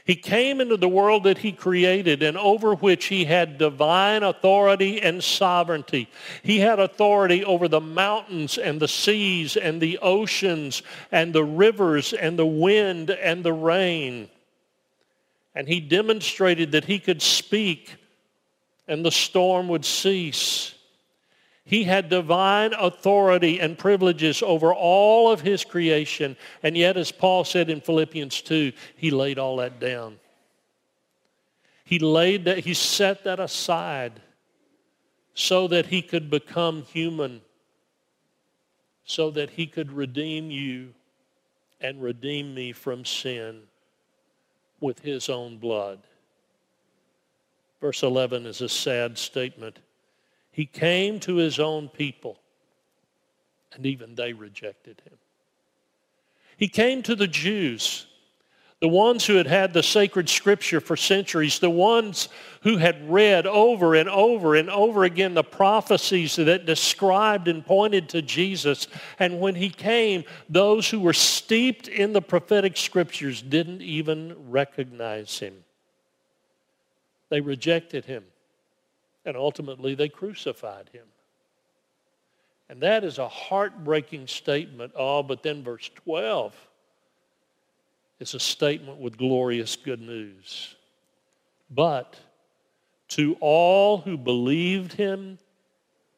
He 0.05 0.17
came 0.17 0.61
into 0.61 0.77
the 0.77 0.89
world 0.89 1.23
that 1.23 1.39
he 1.39 1.53
created 1.53 2.25
and 2.25 2.37
over 2.37 2.75
which 2.75 3.05
he 3.05 3.25
had 3.25 3.57
divine 3.57 4.25
authority 4.25 5.01
and 5.01 5.23
sovereignty. 5.23 6.09
He 6.43 6.59
had 6.59 6.81
authority 6.81 7.45
over 7.45 7.69
the 7.69 7.81
mountains 7.81 8.59
and 8.59 8.81
the 8.81 8.89
seas 8.89 9.57
and 9.57 9.81
the 9.81 10.01
oceans 10.03 10.83
and 11.13 11.33
the 11.33 11.45
rivers 11.45 12.13
and 12.13 12.37
the 12.37 12.45
wind 12.45 13.11
and 13.11 13.45
the 13.45 13.53
rain. 13.53 14.29
And 15.55 15.69
he 15.69 15.79
demonstrated 15.79 16.73
that 16.73 16.87
he 16.87 16.99
could 16.99 17.23
speak 17.23 17.95
and 18.89 19.05
the 19.05 19.13
storm 19.13 19.69
would 19.69 19.85
cease. 19.85 20.76
He 21.67 21.83
had 21.83 22.09
divine 22.09 22.75
authority 22.75 23.59
and 23.59 23.77
privileges 23.77 24.41
over 24.41 24.73
all 24.73 25.33
of 25.33 25.41
his 25.41 25.65
creation. 25.65 26.37
And 26.63 26.77
yet, 26.77 26.97
as 26.97 27.11
Paul 27.11 27.43
said 27.43 27.69
in 27.69 27.81
Philippians 27.81 28.41
2, 28.43 28.73
he 28.95 29.11
laid 29.11 29.41
all 29.41 29.57
that 29.57 29.81
down. 29.81 30.21
He 31.83 31.99
laid 31.99 32.45
that, 32.45 32.59
he 32.59 32.73
set 32.73 33.25
that 33.25 33.41
aside 33.41 34.21
so 35.35 35.67
that 35.67 35.87
he 35.87 36.03
could 36.03 36.31
become 36.31 36.83
human, 36.83 37.43
so 39.05 39.33
that 39.33 39.51
he 39.51 39.67
could 39.67 39.91
redeem 39.91 40.53
you 40.53 40.95
and 41.81 42.01
redeem 42.01 42.55
me 42.55 42.73
from 42.73 43.05
sin 43.05 43.63
with 44.81 45.01
his 45.01 45.29
own 45.29 45.59
blood. 45.59 45.99
Verse 47.81 48.05
11 48.05 48.47
is 48.47 48.61
a 48.61 48.69
sad 48.69 49.19
statement. 49.19 49.81
He 50.57 50.65
came 50.65 51.21
to 51.21 51.35
his 51.35 51.61
own 51.61 51.91
people, 51.91 52.39
and 53.75 53.85
even 53.85 54.15
they 54.15 54.33
rejected 54.33 55.03
him. 55.05 55.19
He 56.57 56.67
came 56.67 57.03
to 57.03 57.15
the 57.15 57.27
Jews, 57.27 58.07
the 58.81 58.89
ones 58.89 59.27
who 59.27 59.35
had 59.35 59.47
had 59.47 59.75
the 59.75 59.83
sacred 59.83 60.31
scripture 60.31 60.81
for 60.81 60.97
centuries, 60.97 61.59
the 61.59 61.69
ones 61.69 62.31
who 62.63 62.79
had 62.79 63.11
read 63.11 63.47
over 63.47 63.95
and 63.95 64.09
over 64.09 64.55
and 64.55 64.71
over 64.71 65.05
again 65.05 65.35
the 65.35 65.45
prophecies 65.45 66.37
that 66.37 66.65
described 66.65 67.49
and 67.49 67.63
pointed 67.67 68.09
to 68.09 68.23
Jesus. 68.23 68.89
And 69.19 69.39
when 69.41 69.57
he 69.57 69.69
came, 69.69 70.25
those 70.49 70.89
who 70.89 71.01
were 71.01 71.13
steeped 71.13 71.87
in 71.87 72.15
the 72.15 72.23
prophetic 72.23 72.79
scriptures 72.79 73.43
didn't 73.43 73.83
even 73.83 74.35
recognize 74.51 75.39
him. 75.39 75.65
They 77.29 77.43
rejected 77.43 78.07
him. 78.07 78.25
And 79.27 79.37
ultimately, 79.37 79.95
they 79.95 80.09
crucified 80.09 80.89
him. 80.93 81.05
And 82.69 82.81
that 82.81 83.05
is 83.05 83.19
a 83.19 83.29
heartbreaking 83.29 84.27
statement. 84.29 84.93
Oh, 84.97 85.23
but 85.23 85.43
then 85.43 85.63
verse 85.63 85.91
12 86.05 86.55
is 88.19 88.35
a 88.35 88.41
statement 88.41 88.99
with 88.99 89.19
glorious 89.19 89.77
good 89.77 90.01
news. 90.01 90.75
But 91.71 92.17
to 93.09 93.37
all 93.41 93.99
who 93.99 94.17
believed 94.17 94.93
him 94.95 95.39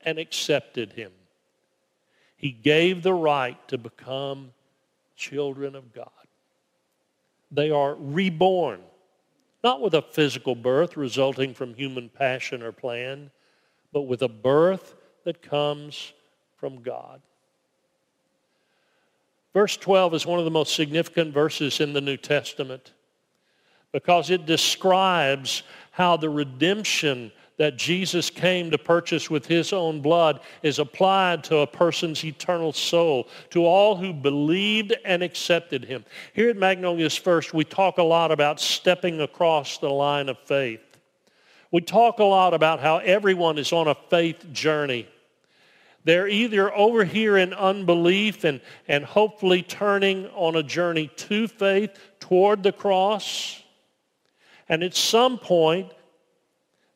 and 0.02 0.18
accepted 0.18 0.92
him, 0.92 1.12
he 2.36 2.50
gave 2.50 3.02
the 3.02 3.14
right 3.14 3.56
to 3.68 3.78
become 3.78 4.52
children 5.16 5.74
of 5.74 5.92
God. 5.92 6.10
They 7.50 7.70
are 7.70 7.94
reborn, 7.94 8.80
not 9.62 9.80
with 9.80 9.94
a 9.94 10.02
physical 10.02 10.54
birth 10.54 10.96
resulting 10.96 11.54
from 11.54 11.74
human 11.74 12.08
passion 12.08 12.62
or 12.62 12.72
plan, 12.72 13.30
but 13.92 14.02
with 14.02 14.22
a 14.22 14.28
birth 14.28 14.94
that 15.24 15.42
comes 15.42 16.12
from 16.56 16.82
God. 16.82 17.20
Verse 19.54 19.76
12 19.76 20.14
is 20.14 20.26
one 20.26 20.38
of 20.38 20.44
the 20.44 20.50
most 20.50 20.74
significant 20.74 21.32
verses 21.32 21.80
in 21.80 21.92
the 21.92 22.00
New 22.00 22.16
Testament 22.16 22.92
because 23.92 24.30
it 24.30 24.46
describes 24.46 25.62
how 25.90 26.16
the 26.16 26.28
redemption 26.28 27.32
that 27.58 27.76
Jesus 27.76 28.30
came 28.30 28.70
to 28.70 28.78
purchase 28.78 29.28
with 29.28 29.46
his 29.46 29.72
own 29.72 30.00
blood 30.00 30.40
is 30.62 30.78
applied 30.78 31.44
to 31.44 31.58
a 31.58 31.66
person's 31.66 32.24
eternal 32.24 32.72
soul, 32.72 33.28
to 33.50 33.66
all 33.66 33.96
who 33.96 34.12
believed 34.12 34.94
and 35.04 35.22
accepted 35.22 35.84
him. 35.84 36.04
Here 36.32 36.50
at 36.50 36.56
Magnolia's 36.56 37.16
First, 37.16 37.52
we 37.52 37.64
talk 37.64 37.98
a 37.98 38.02
lot 38.02 38.30
about 38.30 38.60
stepping 38.60 39.20
across 39.20 39.78
the 39.78 39.90
line 39.90 40.28
of 40.28 40.38
faith. 40.38 40.80
We 41.70 41.80
talk 41.82 42.20
a 42.20 42.24
lot 42.24 42.54
about 42.54 42.80
how 42.80 42.98
everyone 42.98 43.58
is 43.58 43.72
on 43.72 43.88
a 43.88 43.94
faith 43.94 44.52
journey. 44.52 45.06
They're 46.04 46.28
either 46.28 46.72
over 46.74 47.04
here 47.04 47.36
in 47.36 47.52
unbelief 47.52 48.44
and, 48.44 48.60
and 48.86 49.04
hopefully 49.04 49.62
turning 49.62 50.26
on 50.28 50.56
a 50.56 50.62
journey 50.62 51.08
to 51.16 51.48
faith 51.48 51.90
toward 52.20 52.62
the 52.62 52.72
cross. 52.72 53.62
And 54.68 54.82
at 54.82 54.94
some 54.94 55.38
point, 55.38 55.92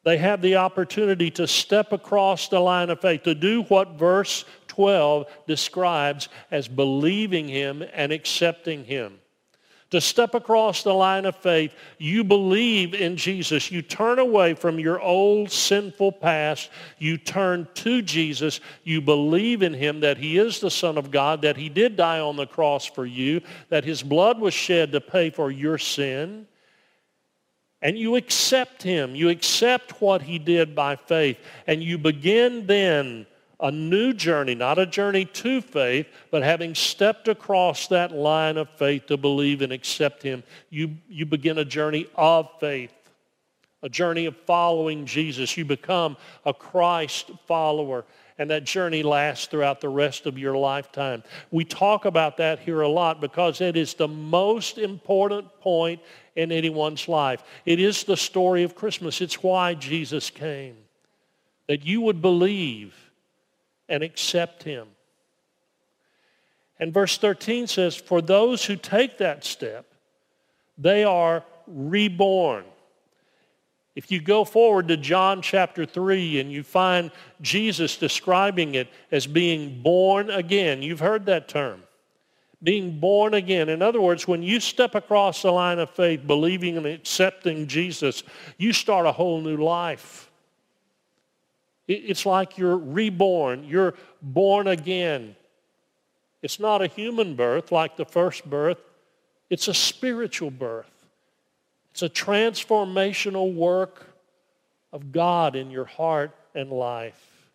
they 0.05 0.17
have 0.19 0.43
the 0.43 0.57
opportunity 0.57 1.31
to 1.33 1.47
step 1.47 1.93
across 1.93 2.49
the 2.49 2.61
line 2.61 2.91
of 2.91 3.01
faith, 3.01 3.23
to 3.23 3.35
do 3.35 3.63
what 3.65 3.99
verse 3.99 4.45
12 4.69 5.27
describes 5.47 6.29
as 6.51 6.69
believing 6.69 7.49
him 7.49 7.85
and 7.93 8.13
accepting 8.13 8.85
him 8.85 9.19
to 9.93 10.01
step 10.01 10.35
across 10.35 10.83
the 10.83 10.93
line 10.93 11.27
of 11.27 11.37
faith, 11.37 11.75
you 11.99 12.25
believe 12.25 12.95
in 12.95 13.15
Jesus. 13.15 13.71
You 13.71 13.83
turn 13.83 14.19
away 14.19 14.55
from 14.55 14.79
your 14.79 14.99
old 14.99 15.51
sinful 15.51 16.13
past. 16.13 16.71
You 16.99 17.19
turn 17.19 17.69
to 17.75 18.01
Jesus. 18.01 18.61
You 18.85 19.03
believe 19.03 19.63
in 19.63 19.75
him 19.75 20.01
that 20.01 20.17
he 20.17 20.39
is 20.39 20.61
the 20.61 20.71
Son 20.71 20.97
of 20.97 21.11
God, 21.11 21.43
that 21.43 21.59
he 21.59 21.69
did 21.69 21.97
die 21.97 22.21
on 22.21 22.37
the 22.37 22.47
cross 22.47 22.87
for 22.87 23.05
you, 23.05 23.43
that 23.69 23.85
his 23.85 24.03
blood 24.03 24.41
was 24.41 24.55
shed 24.55 24.93
to 24.93 25.01
pay 25.03 25.29
for 25.29 25.51
your 25.51 25.77
sin. 25.77 26.47
And 27.83 27.99
you 27.99 28.17
accept 28.17 28.83
him. 28.83 29.15
You 29.17 29.29
accept 29.29 30.01
what 30.01 30.23
he 30.23 30.39
did 30.39 30.75
by 30.75 30.97
faith. 30.97 31.39
And 31.67 31.83
you 31.83 31.99
begin 31.99 32.67
then 32.67 33.27
a 33.63 33.71
new 33.71 34.13
journey, 34.13 34.55
not 34.57 34.79
a 34.79 34.87
journey 34.87 35.25
to 35.25 35.61
faith, 35.61 36.07
but 36.31 36.43
having 36.43 36.75
stepped 36.75 37.29
across 37.29 37.87
that 37.89 38.13
line 38.13 38.57
of 38.57 38.69
faith 38.71 39.07
to 39.07 39.17
believe 39.17 39.63
and 39.63 39.73
accept 39.73 40.23
him, 40.23 40.43
you, 40.69 40.97
you 41.09 41.25
begin 41.25 41.59
a 41.59 41.65
journey 41.65 42.09
of 42.17 42.49
faith, 42.59 42.93
a 43.83 43.89
journey 43.89 44.27
of 44.27 44.37
following 44.37 45.07
Jesus. 45.07 45.57
You 45.57 45.65
become 45.65 46.17
a 46.45 46.53
Christ 46.53 47.31
follower. 47.47 48.05
And 48.39 48.51
that 48.51 48.65
journey 48.65 49.03
lasts 49.03 49.47
throughout 49.47 49.81
the 49.81 49.89
rest 49.89 50.27
of 50.27 50.39
your 50.39 50.57
lifetime. 50.57 51.23
We 51.51 51.65
talk 51.65 52.05
about 52.05 52.39
that 52.39 52.61
here 52.61 52.81
a 52.81 52.89
lot 52.89 53.21
because 53.21 53.61
it 53.61 53.77
is 53.77 53.95
the 53.95 54.09
most 54.09 54.79
important 54.79 55.61
point 55.61 56.01
in 56.35 56.51
anyone's 56.51 57.09
life. 57.09 57.43
It 57.67 57.79
is 57.79 58.05
the 58.05 58.17
story 58.17 58.63
of 58.63 58.75
Christmas. 58.75 59.21
It's 59.21 59.43
why 59.43 59.75
Jesus 59.75 60.31
came. 60.31 60.77
That 61.69 61.85
you 61.85 62.01
would 62.01 62.23
believe 62.23 62.95
and 63.89 64.03
accept 64.03 64.63
him. 64.63 64.89
And 66.81 66.93
verse 66.93 67.19
13 67.19 67.67
says, 67.67 67.95
for 67.95 68.21
those 68.21 68.65
who 68.65 68.77
take 68.77 69.19
that 69.19 69.45
step, 69.45 69.87
they 70.79 71.05
are 71.05 71.45
reborn. 71.67 72.65
If 73.95 74.11
you 74.11 74.21
go 74.21 74.45
forward 74.45 74.89
to 74.89 74.97
John 74.97 75.43
chapter 75.43 75.85
3 75.85 76.41
and 76.41 76.51
you 76.51 76.63
find 76.63 77.11
Jesus 77.43 77.97
describing 77.97 78.75
it 78.75 78.89
as 79.11 79.27
being 79.27 79.83
born 79.83 80.31
again, 80.31 80.83
you've 80.83 81.01
heard 81.01 81.27
that 81.27 81.49
term. 81.49 81.83
Being 82.63 83.01
born 83.01 83.35
again. 83.35 83.69
In 83.69 83.83
other 83.83 84.01
words, 84.01 84.27
when 84.27 84.43
you 84.43 84.61
step 84.61 84.95
across 84.95 85.43
the 85.43 85.51
line 85.51 85.79
of 85.79 85.91
faith, 85.91 86.27
believing 86.27 86.77
and 86.77 86.87
accepting 86.87 87.67
Jesus, 87.67 88.23
you 88.57 88.73
start 88.73 89.05
a 89.05 89.13
whole 89.13 89.41
new 89.41 89.57
life. 89.57 90.31
It's 91.89 92.25
like 92.25 92.57
you're 92.57 92.79
reborn. 92.79 93.65
You're 93.65 93.95
born 94.23 94.69
again. 94.69 95.35
It's 96.41 96.61
not 96.61 96.81
a 96.81 96.87
human 96.87 97.35
birth 97.35 97.73
like 97.73 97.97
the 97.97 98.05
first 98.05 98.49
birth. 98.49 98.79
It's 99.51 99.69
a 99.69 99.75
spiritual 99.75 100.51
birth. 100.51 100.92
It's 101.93 102.03
a 102.03 102.09
transformational 102.09 103.55
work 103.55 104.07
of 104.93 105.13
God 105.13 105.57
in 105.57 105.71
your 105.71 105.85
heart 105.85 106.35
and 106.55 106.71
life. 106.71 107.49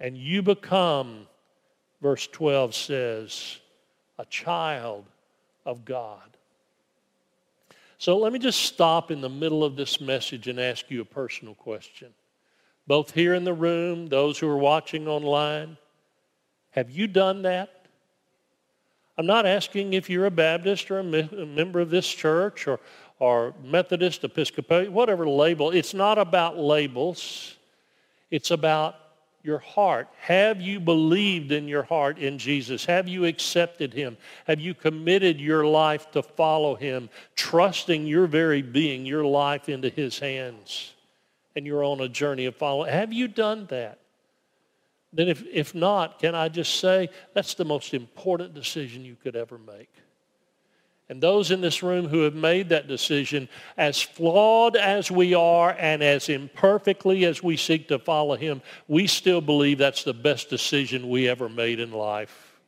And 0.00 0.16
you 0.16 0.42
become, 0.42 1.26
verse 2.00 2.26
12 2.26 2.74
says, 2.74 3.58
a 4.18 4.24
child 4.24 5.04
of 5.66 5.84
God. 5.84 6.18
So 7.98 8.18
let 8.18 8.32
me 8.32 8.38
just 8.38 8.60
stop 8.60 9.10
in 9.10 9.20
the 9.20 9.28
middle 9.28 9.62
of 9.62 9.76
this 9.76 10.00
message 10.00 10.48
and 10.48 10.58
ask 10.58 10.90
you 10.90 11.02
a 11.02 11.04
personal 11.04 11.54
question 11.54 12.12
both 12.86 13.12
here 13.12 13.34
in 13.34 13.44
the 13.44 13.54
room, 13.54 14.06
those 14.06 14.38
who 14.38 14.48
are 14.48 14.56
watching 14.56 15.06
online. 15.06 15.76
Have 16.70 16.90
you 16.90 17.06
done 17.06 17.42
that? 17.42 17.86
I'm 19.16 19.26
not 19.26 19.46
asking 19.46 19.92
if 19.92 20.08
you're 20.08 20.26
a 20.26 20.30
Baptist 20.30 20.90
or 20.90 20.98
a, 21.00 21.04
member 21.04 21.80
of 21.80 21.90
this 21.90 22.08
church 22.08 22.66
or, 22.66 22.80
or 23.22 23.54
Methodist, 23.62 24.24
Episcopalian, 24.24 24.92
whatever 24.92 25.28
label. 25.28 25.70
It's 25.70 25.94
not 25.94 26.18
about 26.18 26.58
labels. 26.58 27.56
It's 28.30 28.50
about 28.50 28.96
your 29.42 29.58
heart. 29.58 30.08
Have 30.20 30.60
you 30.60 30.80
believed 30.80 31.52
in 31.52 31.68
your 31.68 31.82
heart 31.82 32.18
in 32.18 32.38
Jesus? 32.38 32.84
Have 32.84 33.08
you 33.08 33.24
accepted 33.24 33.92
him? 33.92 34.16
Have 34.46 34.60
you 34.60 34.74
committed 34.74 35.40
your 35.40 35.66
life 35.66 36.10
to 36.12 36.22
follow 36.22 36.74
him, 36.74 37.10
trusting 37.34 38.06
your 38.06 38.26
very 38.26 38.62
being, 38.62 39.06
your 39.06 39.24
life 39.24 39.68
into 39.68 39.88
his 39.88 40.18
hands? 40.18 40.92
and 41.54 41.66
you're 41.66 41.84
on 41.84 42.00
a 42.00 42.08
journey 42.08 42.46
of 42.46 42.56
following. 42.56 42.90
Have 42.90 43.12
you 43.12 43.28
done 43.28 43.66
that? 43.66 43.98
Then 45.12 45.28
if, 45.28 45.42
if 45.52 45.74
not, 45.74 46.18
can 46.18 46.34
I 46.34 46.48
just 46.48 46.80
say 46.80 47.10
that's 47.34 47.54
the 47.54 47.64
most 47.64 47.92
important 47.92 48.54
decision 48.54 49.04
you 49.04 49.16
could 49.22 49.36
ever 49.36 49.58
make. 49.58 49.90
And 51.12 51.22
those 51.22 51.50
in 51.50 51.60
this 51.60 51.82
room 51.82 52.08
who 52.08 52.22
have 52.22 52.32
made 52.32 52.70
that 52.70 52.88
decision, 52.88 53.46
as 53.76 54.00
flawed 54.00 54.76
as 54.76 55.10
we 55.10 55.34
are 55.34 55.76
and 55.78 56.02
as 56.02 56.30
imperfectly 56.30 57.26
as 57.26 57.42
we 57.42 57.58
seek 57.58 57.88
to 57.88 57.98
follow 57.98 58.34
him, 58.34 58.62
we 58.88 59.06
still 59.06 59.42
believe 59.42 59.76
that's 59.76 60.04
the 60.04 60.14
best 60.14 60.48
decision 60.48 61.10
we 61.10 61.28
ever 61.28 61.50
made 61.50 61.80
in 61.80 61.92
life. 61.92 62.58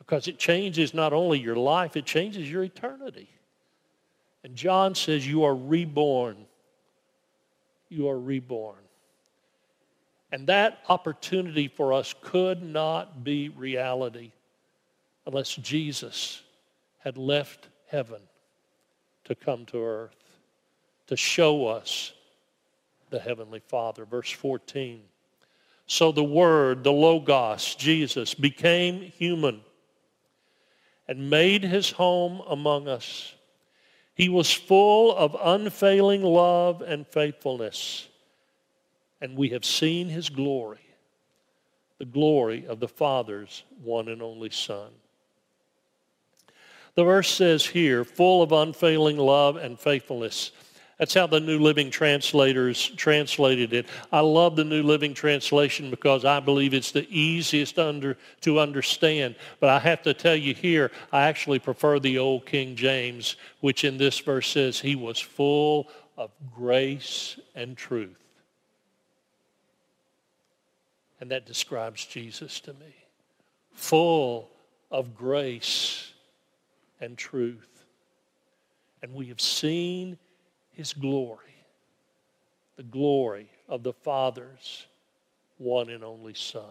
Because 0.00 0.26
it 0.26 0.40
changes 0.40 0.92
not 0.92 1.12
only 1.12 1.38
your 1.38 1.54
life, 1.54 1.96
it 1.96 2.04
changes 2.04 2.50
your 2.50 2.64
eternity. 2.64 3.28
And 4.42 4.56
John 4.56 4.96
says 4.96 5.24
you 5.24 5.44
are 5.44 5.54
reborn 5.54 6.46
you 7.92 8.08
are 8.08 8.18
reborn. 8.18 8.74
And 10.32 10.48
that 10.48 10.80
opportunity 10.88 11.68
for 11.68 11.92
us 11.92 12.12
could 12.22 12.60
not 12.60 13.22
be 13.22 13.50
reality 13.50 14.32
unless 15.26 15.54
Jesus 15.54 16.42
had 17.02 17.18
left 17.18 17.68
heaven 17.88 18.20
to 19.24 19.34
come 19.34 19.66
to 19.66 19.84
earth, 19.84 20.16
to 21.06 21.16
show 21.16 21.66
us 21.66 22.12
the 23.10 23.20
Heavenly 23.20 23.60
Father. 23.60 24.04
Verse 24.04 24.30
14. 24.30 25.02
So 25.86 26.12
the 26.12 26.24
Word, 26.24 26.84
the 26.84 26.92
Logos, 26.92 27.74
Jesus, 27.74 28.34
became 28.34 29.02
human 29.02 29.60
and 31.08 31.28
made 31.28 31.64
his 31.64 31.90
home 31.90 32.40
among 32.48 32.88
us. 32.88 33.34
He 34.14 34.28
was 34.28 34.52
full 34.52 35.14
of 35.14 35.36
unfailing 35.42 36.22
love 36.22 36.82
and 36.82 37.06
faithfulness, 37.06 38.08
and 39.20 39.36
we 39.36 39.50
have 39.50 39.64
seen 39.64 40.08
his 40.08 40.28
glory, 40.28 40.86
the 41.98 42.04
glory 42.04 42.66
of 42.66 42.78
the 42.78 42.88
Father's 42.88 43.64
one 43.82 44.08
and 44.08 44.22
only 44.22 44.50
Son. 44.50 44.90
The 46.94 47.04
verse 47.04 47.30
says 47.30 47.64
here, 47.64 48.04
full 48.04 48.42
of 48.42 48.52
unfailing 48.52 49.16
love 49.16 49.56
and 49.56 49.78
faithfulness. 49.78 50.52
That's 50.98 51.14
how 51.14 51.26
the 51.26 51.40
New 51.40 51.58
Living 51.58 51.90
Translators 51.90 52.86
translated 52.90 53.72
it. 53.72 53.86
I 54.12 54.20
love 54.20 54.56
the 54.56 54.64
New 54.64 54.82
Living 54.82 55.14
Translation 55.14 55.90
because 55.90 56.24
I 56.24 56.38
believe 56.38 56.74
it's 56.74 56.92
the 56.92 57.08
easiest 57.10 57.78
under, 57.78 58.18
to 58.42 58.60
understand. 58.60 59.34
But 59.58 59.70
I 59.70 59.78
have 59.80 60.02
to 60.02 60.14
tell 60.14 60.36
you 60.36 60.54
here, 60.54 60.92
I 61.10 61.22
actually 61.22 61.58
prefer 61.58 61.98
the 61.98 62.18
old 62.18 62.46
King 62.46 62.76
James, 62.76 63.36
which 63.60 63.84
in 63.84 63.96
this 63.96 64.18
verse 64.20 64.48
says 64.48 64.78
he 64.78 64.94
was 64.94 65.18
full 65.18 65.88
of 66.16 66.30
grace 66.54 67.40
and 67.54 67.76
truth. 67.76 68.18
And 71.20 71.30
that 71.30 71.46
describes 71.46 72.04
Jesus 72.04 72.60
to 72.60 72.74
me. 72.74 72.94
Full 73.72 74.50
of 74.90 75.16
grace 75.16 76.11
and 77.02 77.18
truth. 77.18 77.84
And 79.02 79.12
we 79.12 79.26
have 79.26 79.40
seen 79.40 80.16
his 80.70 80.92
glory, 80.92 81.54
the 82.76 82.84
glory 82.84 83.50
of 83.68 83.82
the 83.82 83.92
Father's 83.92 84.86
one 85.58 85.90
and 85.90 86.02
only 86.02 86.34
Son. 86.34 86.62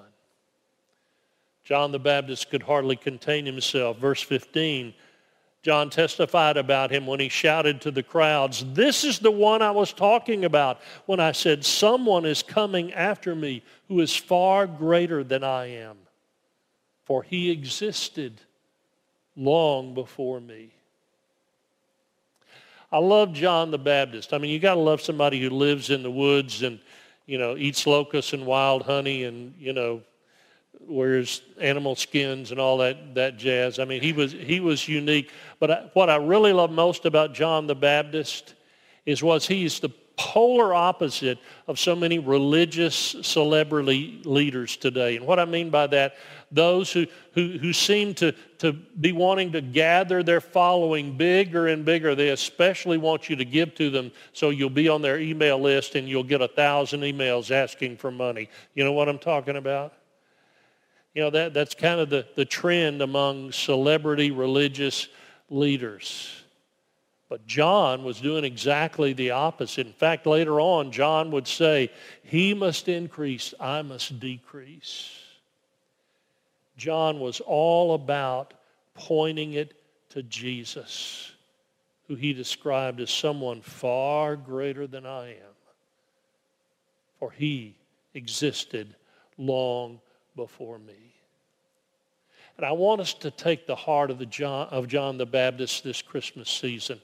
John 1.63 1.91
the 1.91 1.99
Baptist 1.99 2.49
could 2.49 2.63
hardly 2.63 2.95
contain 2.95 3.45
himself. 3.45 3.97
Verse 3.99 4.21
15, 4.21 4.93
John 5.61 5.91
testified 5.91 6.57
about 6.57 6.91
him 6.91 7.05
when 7.05 7.19
he 7.19 7.29
shouted 7.29 7.81
to 7.81 7.91
the 7.91 8.01
crowds, 8.01 8.65
This 8.73 9.03
is 9.03 9.19
the 9.19 9.29
one 9.29 9.61
I 9.61 9.71
was 9.71 9.93
talking 9.93 10.43
about 10.43 10.79
when 11.05 11.19
I 11.19 11.33
said, 11.33 11.63
Someone 11.63 12.25
is 12.25 12.41
coming 12.41 12.91
after 12.93 13.35
me 13.35 13.61
who 13.87 13.99
is 13.99 14.15
far 14.15 14.65
greater 14.65 15.23
than 15.23 15.43
I 15.43 15.67
am. 15.67 15.97
For 17.05 17.21
he 17.21 17.51
existed 17.51 18.41
long 19.35 19.93
before 19.93 20.39
me. 20.39 20.71
I 22.91 22.97
love 22.97 23.33
John 23.33 23.71
the 23.71 23.77
Baptist. 23.77 24.33
I 24.33 24.37
mean, 24.37 24.51
you 24.51 24.59
got 24.59 24.73
to 24.73 24.79
love 24.79 25.01
somebody 25.01 25.41
who 25.41 25.49
lives 25.49 25.89
in 25.89 26.03
the 26.03 26.11
woods 26.11 26.61
and, 26.61 26.79
you 27.25 27.37
know, 27.37 27.55
eats 27.55 27.87
locusts 27.87 28.33
and 28.33 28.45
wild 28.45 28.83
honey 28.83 29.23
and, 29.23 29.53
you 29.57 29.71
know, 29.71 30.01
wears 30.81 31.41
animal 31.59 31.95
skins 31.95 32.51
and 32.51 32.59
all 32.59 32.77
that, 32.79 33.15
that 33.15 33.37
jazz. 33.37 33.79
I 33.79 33.85
mean, 33.85 34.01
he 34.01 34.11
was, 34.11 34.33
he 34.33 34.59
was 34.59 34.87
unique. 34.87 35.31
But 35.59 35.71
I, 35.71 35.89
what 35.93 36.09
I 36.09 36.17
really 36.17 36.51
love 36.51 36.71
most 36.71 37.05
about 37.05 37.33
John 37.33 37.67
the 37.67 37.75
Baptist 37.75 38.55
is 39.05 39.23
was 39.23 39.47
he's 39.47 39.79
the 39.79 39.89
polar 40.21 40.71
opposite 40.71 41.39
of 41.67 41.79
so 41.79 41.95
many 41.95 42.19
religious 42.19 43.15
celebrity 43.23 44.21
leaders 44.23 44.77
today. 44.77 45.17
And 45.17 45.25
what 45.25 45.39
I 45.39 45.45
mean 45.45 45.71
by 45.71 45.87
that, 45.87 46.15
those 46.51 46.91
who, 46.93 47.07
who, 47.33 47.57
who 47.57 47.73
seem 47.73 48.13
to, 48.15 48.31
to 48.59 48.73
be 48.73 49.13
wanting 49.13 49.51
to 49.53 49.61
gather 49.61 50.21
their 50.21 50.39
following 50.39 51.17
bigger 51.17 51.69
and 51.69 51.83
bigger, 51.83 52.13
they 52.13 52.29
especially 52.29 52.99
want 52.99 53.31
you 53.31 53.35
to 53.35 53.45
give 53.45 53.73
to 53.75 53.89
them 53.89 54.11
so 54.31 54.51
you'll 54.51 54.69
be 54.69 54.87
on 54.87 55.01
their 55.01 55.19
email 55.19 55.59
list 55.59 55.95
and 55.95 56.07
you'll 56.07 56.23
get 56.23 56.39
a 56.39 56.47
thousand 56.47 57.01
emails 57.01 57.49
asking 57.49 57.97
for 57.97 58.11
money. 58.11 58.47
You 58.75 58.83
know 58.83 58.93
what 58.93 59.09
I'm 59.09 59.19
talking 59.19 59.55
about? 59.55 59.93
You 61.15 61.23
know, 61.23 61.29
that, 61.31 61.55
that's 61.55 61.73
kind 61.73 61.99
of 61.99 62.11
the, 62.11 62.27
the 62.35 62.45
trend 62.45 63.01
among 63.01 63.53
celebrity 63.53 64.29
religious 64.29 65.07
leaders. 65.49 66.40
But 67.31 67.47
John 67.47 68.03
was 68.03 68.19
doing 68.19 68.43
exactly 68.43 69.13
the 69.13 69.31
opposite. 69.31 69.87
In 69.87 69.93
fact, 69.93 70.27
later 70.27 70.59
on, 70.59 70.91
John 70.91 71.31
would 71.31 71.47
say, 71.47 71.89
he 72.23 72.53
must 72.53 72.89
increase, 72.89 73.53
I 73.57 73.83
must 73.83 74.19
decrease. 74.19 75.11
John 76.75 77.21
was 77.21 77.39
all 77.39 77.93
about 77.93 78.53
pointing 78.95 79.53
it 79.53 79.73
to 80.09 80.23
Jesus, 80.23 81.31
who 82.09 82.15
he 82.15 82.33
described 82.33 82.99
as 82.99 83.09
someone 83.09 83.61
far 83.61 84.35
greater 84.35 84.85
than 84.85 85.05
I 85.05 85.29
am. 85.29 85.55
For 87.17 87.31
he 87.31 87.77
existed 88.13 88.93
long 89.37 90.01
before 90.35 90.79
me. 90.79 91.13
And 92.57 92.65
I 92.65 92.73
want 92.73 92.99
us 92.99 93.13
to 93.13 93.31
take 93.31 93.67
the 93.67 93.75
heart 93.77 94.11
of, 94.11 94.19
the 94.19 94.25
John, 94.25 94.67
of 94.67 94.89
John 94.89 95.17
the 95.17 95.25
Baptist 95.25 95.85
this 95.85 96.01
Christmas 96.01 96.49
season 96.49 96.99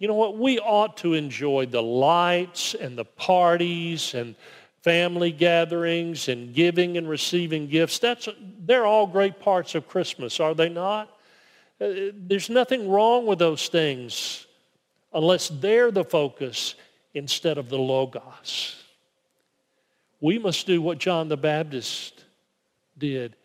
you 0.00 0.08
know 0.08 0.14
what? 0.14 0.38
We 0.38 0.58
ought 0.58 0.96
to 0.98 1.12
enjoy 1.12 1.66
the 1.66 1.82
lights 1.82 2.74
and 2.74 2.96
the 2.96 3.04
parties 3.04 4.14
and 4.14 4.34
family 4.82 5.30
gatherings 5.30 6.28
and 6.28 6.54
giving 6.54 6.96
and 6.96 7.06
receiving 7.06 7.68
gifts. 7.68 7.98
That's, 7.98 8.26
they're 8.64 8.86
all 8.86 9.06
great 9.06 9.40
parts 9.40 9.74
of 9.74 9.86
Christmas, 9.86 10.40
are 10.40 10.54
they 10.54 10.70
not? 10.70 11.08
Uh, 11.78 12.12
there's 12.14 12.48
nothing 12.48 12.88
wrong 12.88 13.26
with 13.26 13.38
those 13.38 13.68
things 13.68 14.46
unless 15.12 15.48
they're 15.48 15.90
the 15.90 16.04
focus 16.04 16.76
instead 17.12 17.58
of 17.58 17.68
the 17.68 17.78
Logos. 17.78 18.82
We 20.22 20.38
must 20.38 20.66
do 20.66 20.80
what 20.80 20.96
John 20.96 21.28
the 21.28 21.36
Baptist 21.36 22.24
did 22.96 23.36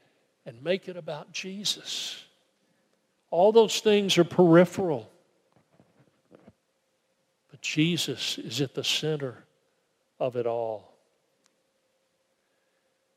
and 0.46 0.64
make 0.64 0.88
it 0.88 0.96
about 0.96 1.34
Jesus. 1.34 2.24
All 3.30 3.52
those 3.52 3.82
things 3.82 4.18
are 4.18 4.24
peripheral. 4.24 5.10
Jesus 7.66 8.38
is 8.38 8.62
at 8.62 8.74
the 8.74 8.84
center 8.84 9.44
of 10.20 10.36
it 10.36 10.46
all. 10.46 10.94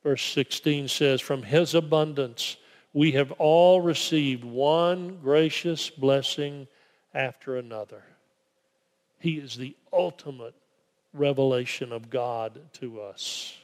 Verse 0.03 0.23
16 0.23 0.89
says, 0.89 1.21
From 1.21 1.43
his 1.43 1.75
abundance 1.75 2.57
we 2.93 3.13
have 3.13 3.33
all 3.33 3.81
received 3.81 4.45
one 4.45 5.19
gracious 5.23 5.91
blessing 5.91 6.67
after 7.15 7.57
another. 7.57 8.03
He 9.21 9.35
is 9.35 9.57
the 9.57 9.77
ultimate 9.93 10.55
revelation 11.13 11.93
of 11.93 12.11
God 12.11 12.61
to 12.75 13.01
us. 13.01 13.57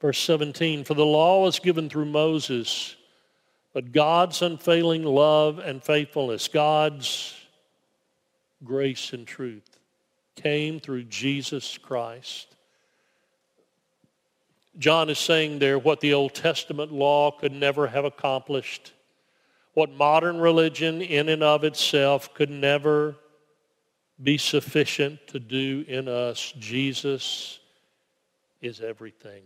Verse 0.00 0.18
17, 0.18 0.84
For 0.84 0.94
the 0.94 1.04
law 1.04 1.42
was 1.42 1.58
given 1.58 1.88
through 1.88 2.06
Moses, 2.06 2.96
but 3.72 3.92
God's 3.92 4.42
unfailing 4.42 5.04
love 5.04 5.58
and 5.58 5.82
faithfulness, 5.82 6.48
God's 6.48 7.34
grace 8.64 9.12
and 9.12 9.26
truth 9.26 9.78
came 10.34 10.78
through 10.78 11.04
Jesus 11.04 11.78
Christ. 11.78 12.54
John 14.78 15.08
is 15.08 15.18
saying 15.18 15.58
there 15.58 15.78
what 15.78 16.00
the 16.00 16.12
Old 16.14 16.34
Testament 16.34 16.92
law 16.92 17.30
could 17.30 17.52
never 17.52 17.86
have 17.86 18.04
accomplished, 18.04 18.92
what 19.72 19.90
modern 19.90 20.38
religion 20.38 21.00
in 21.00 21.28
and 21.30 21.42
of 21.42 21.64
itself 21.64 22.34
could 22.34 22.50
never 22.50 23.16
be 24.22 24.38
sufficient 24.38 25.26
to 25.28 25.38
do 25.38 25.84
in 25.88 26.08
us. 26.08 26.52
Jesus 26.58 27.58
is 28.60 28.80
everything. 28.80 29.42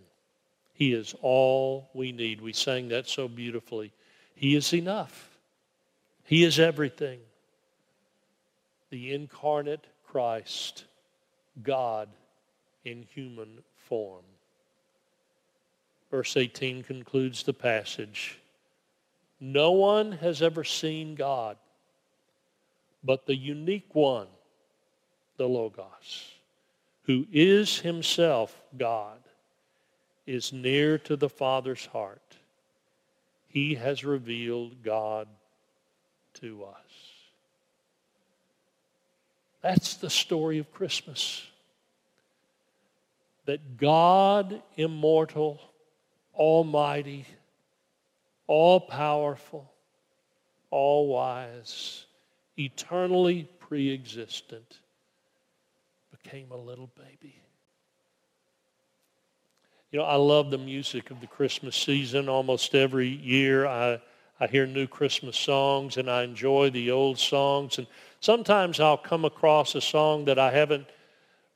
He 0.75 0.93
is 0.93 1.15
all 1.21 1.91
we 1.95 2.11
need. 2.11 2.41
We 2.41 2.53
sang 2.53 2.89
that 2.89 3.09
so 3.09 3.29
beautifully. 3.29 3.93
He 4.35 4.57
is 4.57 4.73
enough. 4.73 5.39
He 6.25 6.45
is 6.45 6.59
everything 6.59 7.21
the 8.91 9.15
incarnate 9.15 9.87
Christ, 10.07 10.85
God 11.63 12.09
in 12.85 13.03
human 13.15 13.63
form. 13.89 14.25
Verse 16.11 16.37
18 16.37 16.83
concludes 16.83 17.43
the 17.45 17.53
passage. 17.53 18.41
No 19.39 19.73
one 19.73 20.13
has 20.13 20.43
ever 20.43 20.65
seen 20.65 21.15
God, 21.15 21.57
but 23.03 23.27
the 23.27 23.37
unique 23.37 23.95
one, 23.95 24.27
the 25.37 25.49
Logos, 25.49 26.33
who 27.05 27.27
is 27.33 27.79
himself 27.79 28.61
God, 28.77 29.19
is 30.27 30.53
near 30.53 30.99
to 30.99 31.17
the 31.17 31.29
Father's 31.29 31.87
heart. 31.87 32.37
He 33.47 33.75
has 33.77 34.05
revealed 34.05 34.83
God 34.83 35.27
to 36.35 36.65
us. 36.65 37.10
That's 39.63 39.95
the 39.95 40.11
story 40.11 40.59
of 40.59 40.73
Christmas. 40.73 41.47
That 43.47 43.77
God, 43.77 44.63
immortal, 44.77 45.61
almighty, 46.35 47.27
all 48.47 48.81
powerful, 48.81 49.71
all 50.71 51.09
wise, 51.09 52.07
eternally 52.57 53.49
pre 53.59 53.93
existent, 53.93 54.79
became 56.11 56.51
a 56.51 56.57
little 56.57 56.91
baby. 56.97 57.41
You 59.91 59.99
know, 59.99 60.05
I 60.05 60.15
love 60.15 60.51
the 60.51 60.59
music 60.59 61.11
of 61.11 61.21
the 61.21 61.27
Christmas 61.27 61.75
season. 61.75 62.29
Almost 62.29 62.77
every 62.77 63.09
year 63.09 63.67
I, 63.67 64.01
I 64.39 64.47
hear 64.47 64.65
new 64.65 64.87
Christmas 64.87 65.37
songs 65.37 65.97
and 65.97 66.09
I 66.09 66.23
enjoy 66.23 66.71
the 66.71 66.93
old 66.93 67.19
songs. 67.19 67.79
And 67.79 67.89
sometimes 68.21 68.79
I'll 68.79 68.97
come 68.97 69.25
across 69.25 69.75
a 69.75 69.81
song 69.81 70.27
that 70.27 70.39
I 70.39 70.53
haven't 70.53 70.87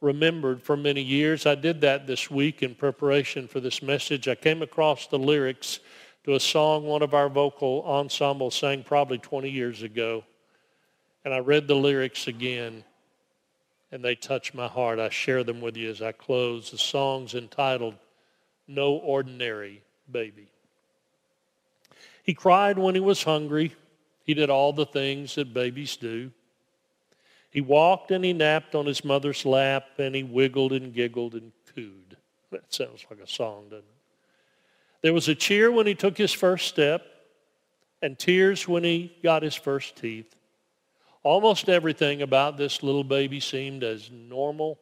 remembered 0.01 0.63
for 0.63 0.77
many 0.77 1.01
years. 1.01 1.47
I 1.47 1.55
did 1.55 1.81
that 1.81 2.07
this 2.07 2.31
week 2.31 2.63
in 2.63 2.75
preparation 2.75 3.49
for 3.49 3.61
this 3.61 3.83
message. 3.83 4.29
I 4.29 4.35
came 4.35 4.63
across 4.63 5.07
the 5.07 5.19
lyrics 5.19 5.81
to 6.25 6.35
a 6.35 6.41
song 6.41 6.85
one 6.85 7.03
of 7.03 7.15
our 7.15 7.29
vocal 7.29 7.83
ensembles 7.87 8.55
sang 8.55 8.83
probably 8.83 9.19
20 9.19 9.51
years 9.51 9.83
ago. 9.83 10.25
And 11.25 11.33
I 11.33 11.39
read 11.39 11.69
the 11.69 11.75
lyrics 11.75 12.27
again, 12.27 12.85
and 13.91 14.05
they 14.05 14.15
touch 14.15 14.53
my 14.53 14.67
heart. 14.67 14.99
I 14.99 15.09
share 15.09 15.43
them 15.43 15.63
with 15.63 15.77
you 15.77 15.89
as 15.89 16.03
I 16.03 16.13
close. 16.13 16.71
The 16.71 16.79
song's 16.79 17.35
entitled 17.35 17.95
No 18.69 18.93
Ordinary 18.93 19.83
Baby. 20.11 20.49
He 22.23 22.35
cried 22.35 22.79
when 22.79 22.95
he 22.95 23.01
was 23.01 23.23
hungry. 23.23 23.75
He 24.25 24.35
did 24.35 24.51
all 24.51 24.73
the 24.73 24.87
things 24.87 25.35
that 25.35 25.55
babies 25.55 25.97
do. 25.97 26.31
He 27.55 27.61
walked 27.61 28.11
and 28.11 28.25
he 28.25 28.33
napped 28.33 28.75
on 28.75 28.85
his 28.85 29.05
mother's 29.05 29.47
lap, 29.47 29.87
and 29.99 30.13
he 30.15 30.25
wiggled 30.25 30.73
and 30.73 30.93
giggled 30.93 31.35
and 31.35 31.53
cooed. 31.73 32.17
That 32.51 32.75
sounds 32.75 33.07
like 33.09 33.21
a 33.21 33.29
song, 33.29 33.67
doesn't 33.71 33.79
it? 33.79 33.95
There 35.03 35.15
was 35.15 35.29
a 35.29 35.37
cheer 35.37 35.71
when 35.71 35.87
he 35.87 35.95
took 35.95 36.19
his 36.19 36.33
first 36.33 36.67
step, 36.67 37.07
and 38.03 38.19
tears 38.19 38.67
when 38.67 38.83
he 38.83 39.17
got 39.23 39.45
his 39.45 39.55
first 39.55 39.95
teeth. 39.95 40.35
Almost 41.23 41.69
everything 41.69 42.23
about 42.23 42.57
this 42.57 42.83
little 42.83 43.05
baby 43.05 43.39
seemed 43.39 43.85
as 43.85 44.11
normal 44.11 44.77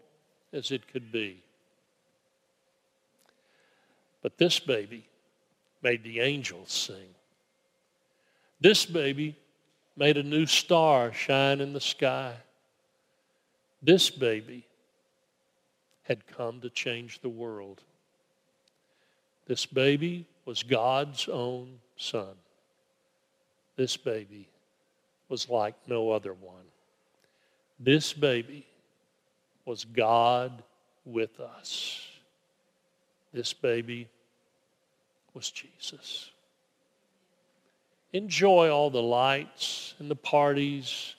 as 0.55 0.71
it 0.71 0.89
could 0.89 1.13
be. 1.13 1.43
But 4.23 4.39
this 4.39 4.59
baby 4.59 5.05
made 5.83 6.03
the 6.05 6.21
angels 6.21 6.73
sing. 6.73 7.15
This 8.61 8.87
baby 8.87 9.37
made 9.95 10.17
a 10.17 10.23
new 10.23 10.47
star 10.47 11.13
shine 11.13 11.61
in 11.61 11.75
the 11.75 11.81
sky. 11.81 12.35
This 13.83 14.11
baby 14.11 14.67
had 16.05 16.27
come 16.27 16.61
to 16.61 16.71
change 16.71 17.21
the 17.21 17.29
world. 17.29 17.83
This 19.47 19.67
baby 19.67 20.27
was 20.45 20.63
God's 20.63 21.29
own 21.29 21.79
son. 21.97 22.35
This 23.77 23.97
baby 23.97 24.49
was 25.29 25.49
like 25.49 25.75
no 25.87 26.11
other 26.11 26.35
one. 26.35 26.65
This 27.81 28.13
baby 28.13 28.67
was 29.65 29.85
God 29.85 30.63
with 31.05 31.41
us. 31.41 32.07
This 33.33 33.53
baby 33.53 34.09
was 35.35 35.51
Jesus 35.51 36.31
enjoy 38.13 38.71
all 38.71 38.91
the 38.91 39.03
lights 39.03 39.95
and 39.99 40.11
the 40.11 40.17
parties 40.17 41.15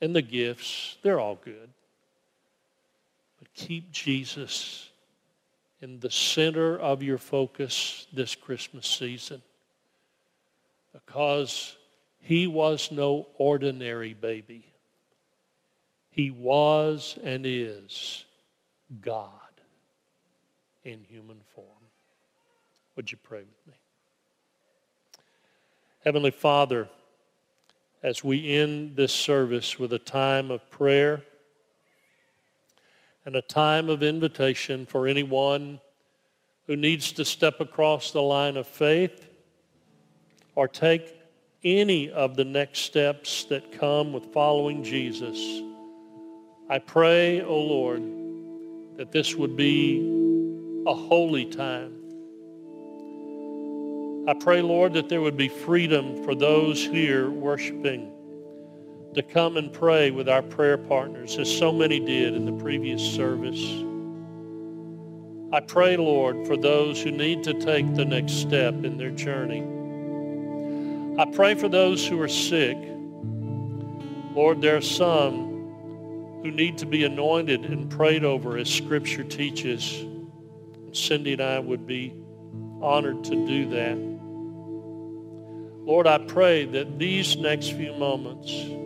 and 0.00 0.14
the 0.14 0.22
gifts. 0.22 0.96
They're 1.02 1.20
all 1.20 1.36
good. 1.36 1.68
Keep 3.58 3.90
Jesus 3.90 4.88
in 5.82 5.98
the 5.98 6.12
center 6.12 6.78
of 6.78 7.02
your 7.02 7.18
focus 7.18 8.06
this 8.12 8.36
Christmas 8.36 8.86
season 8.86 9.42
because 10.92 11.76
he 12.20 12.46
was 12.46 12.92
no 12.92 13.26
ordinary 13.36 14.14
baby. 14.14 14.64
He 16.12 16.30
was 16.30 17.18
and 17.24 17.44
is 17.44 18.24
God 19.00 19.32
in 20.84 21.02
human 21.08 21.40
form. 21.52 21.66
Would 22.94 23.10
you 23.10 23.18
pray 23.24 23.40
with 23.40 23.66
me? 23.66 23.74
Heavenly 26.04 26.30
Father, 26.30 26.88
as 28.04 28.22
we 28.22 28.54
end 28.54 28.94
this 28.94 29.12
service 29.12 29.80
with 29.80 29.92
a 29.92 29.98
time 29.98 30.52
of 30.52 30.70
prayer 30.70 31.24
and 33.28 33.36
a 33.36 33.42
time 33.42 33.90
of 33.90 34.02
invitation 34.02 34.86
for 34.86 35.06
anyone 35.06 35.78
who 36.66 36.74
needs 36.74 37.12
to 37.12 37.26
step 37.26 37.60
across 37.60 38.10
the 38.10 38.22
line 38.22 38.56
of 38.56 38.66
faith 38.66 39.28
or 40.54 40.66
take 40.66 41.14
any 41.62 42.10
of 42.10 42.36
the 42.36 42.44
next 42.46 42.78
steps 42.78 43.44
that 43.44 43.70
come 43.70 44.14
with 44.14 44.32
following 44.32 44.82
Jesus, 44.82 45.60
I 46.70 46.78
pray, 46.78 47.42
O 47.42 47.48
oh 47.48 47.60
Lord, 47.60 48.02
that 48.96 49.12
this 49.12 49.34
would 49.34 49.58
be 49.58 49.98
a 50.86 50.94
holy 50.94 51.44
time. 51.44 51.92
I 54.26 54.32
pray, 54.40 54.62
Lord, 54.62 54.94
that 54.94 55.10
there 55.10 55.20
would 55.20 55.36
be 55.36 55.48
freedom 55.48 56.24
for 56.24 56.34
those 56.34 56.82
here 56.82 57.28
worshiping 57.28 58.10
to 59.18 59.22
come 59.24 59.56
and 59.56 59.72
pray 59.72 60.12
with 60.12 60.28
our 60.28 60.42
prayer 60.42 60.78
partners, 60.78 61.38
as 61.38 61.50
so 61.50 61.72
many 61.72 61.98
did 61.98 62.34
in 62.34 62.46
the 62.46 62.62
previous 62.62 63.02
service. 63.02 63.60
I 65.52 65.60
pray, 65.60 65.96
Lord, 65.96 66.46
for 66.46 66.56
those 66.56 67.02
who 67.02 67.10
need 67.10 67.42
to 67.42 67.54
take 67.54 67.94
the 67.96 68.04
next 68.04 68.34
step 68.34 68.84
in 68.84 68.96
their 68.96 69.10
journey. 69.10 69.62
I 71.20 71.24
pray 71.32 71.56
for 71.56 71.68
those 71.68 72.06
who 72.06 72.20
are 72.22 72.28
sick. 72.28 72.76
Lord, 74.36 74.62
there 74.62 74.76
are 74.76 74.80
some 74.80 75.48
who 76.42 76.52
need 76.52 76.78
to 76.78 76.86
be 76.86 77.02
anointed 77.02 77.64
and 77.64 77.90
prayed 77.90 78.24
over 78.24 78.56
as 78.56 78.70
Scripture 78.70 79.24
teaches. 79.24 80.04
Cindy 80.92 81.32
and 81.32 81.42
I 81.42 81.58
would 81.58 81.88
be 81.88 82.14
honored 82.80 83.24
to 83.24 83.30
do 83.30 83.68
that. 83.70 83.96
Lord, 85.84 86.06
I 86.06 86.18
pray 86.18 86.66
that 86.66 87.00
these 87.00 87.36
next 87.36 87.72
few 87.72 87.94
moments, 87.94 88.77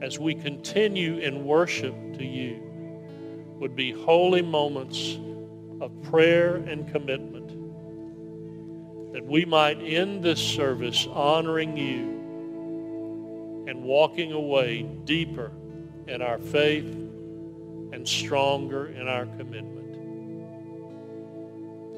as 0.00 0.18
we 0.18 0.34
continue 0.34 1.18
in 1.18 1.44
worship 1.44 1.94
to 2.16 2.24
you, 2.24 2.60
would 3.58 3.76
be 3.76 3.92
holy 3.92 4.42
moments 4.42 5.18
of 5.80 5.90
prayer 6.02 6.56
and 6.56 6.90
commitment, 6.90 7.48
that 9.12 9.24
we 9.24 9.44
might 9.44 9.78
end 9.82 10.22
this 10.22 10.40
service 10.40 11.06
honoring 11.12 11.76
you 11.76 12.18
and 13.68 13.82
walking 13.82 14.32
away 14.32 14.82
deeper 15.04 15.52
in 16.08 16.22
our 16.22 16.38
faith 16.38 16.86
and 17.92 18.08
stronger 18.08 18.86
in 18.86 19.06
our 19.06 19.26
commitment. 19.26 19.76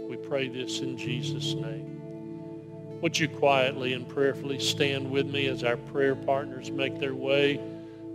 We 0.09 0.17
pray 0.17 0.49
this 0.49 0.81
in 0.81 0.99
Jesus' 0.99 1.55
name. 1.55 2.01
Would 3.01 3.19
you 3.19 3.29
quietly 3.29 3.95
and 3.95 4.09
prayerfully 4.09 4.59
stand 4.61 5.11
with 5.11 5.27
me 5.27 5.47
as 5.47 5.65
our 5.65 5.77
prayer 5.77 6.15
partners 6.15 6.71
make 6.71 6.99
their 6.99 7.15
way 7.15 7.61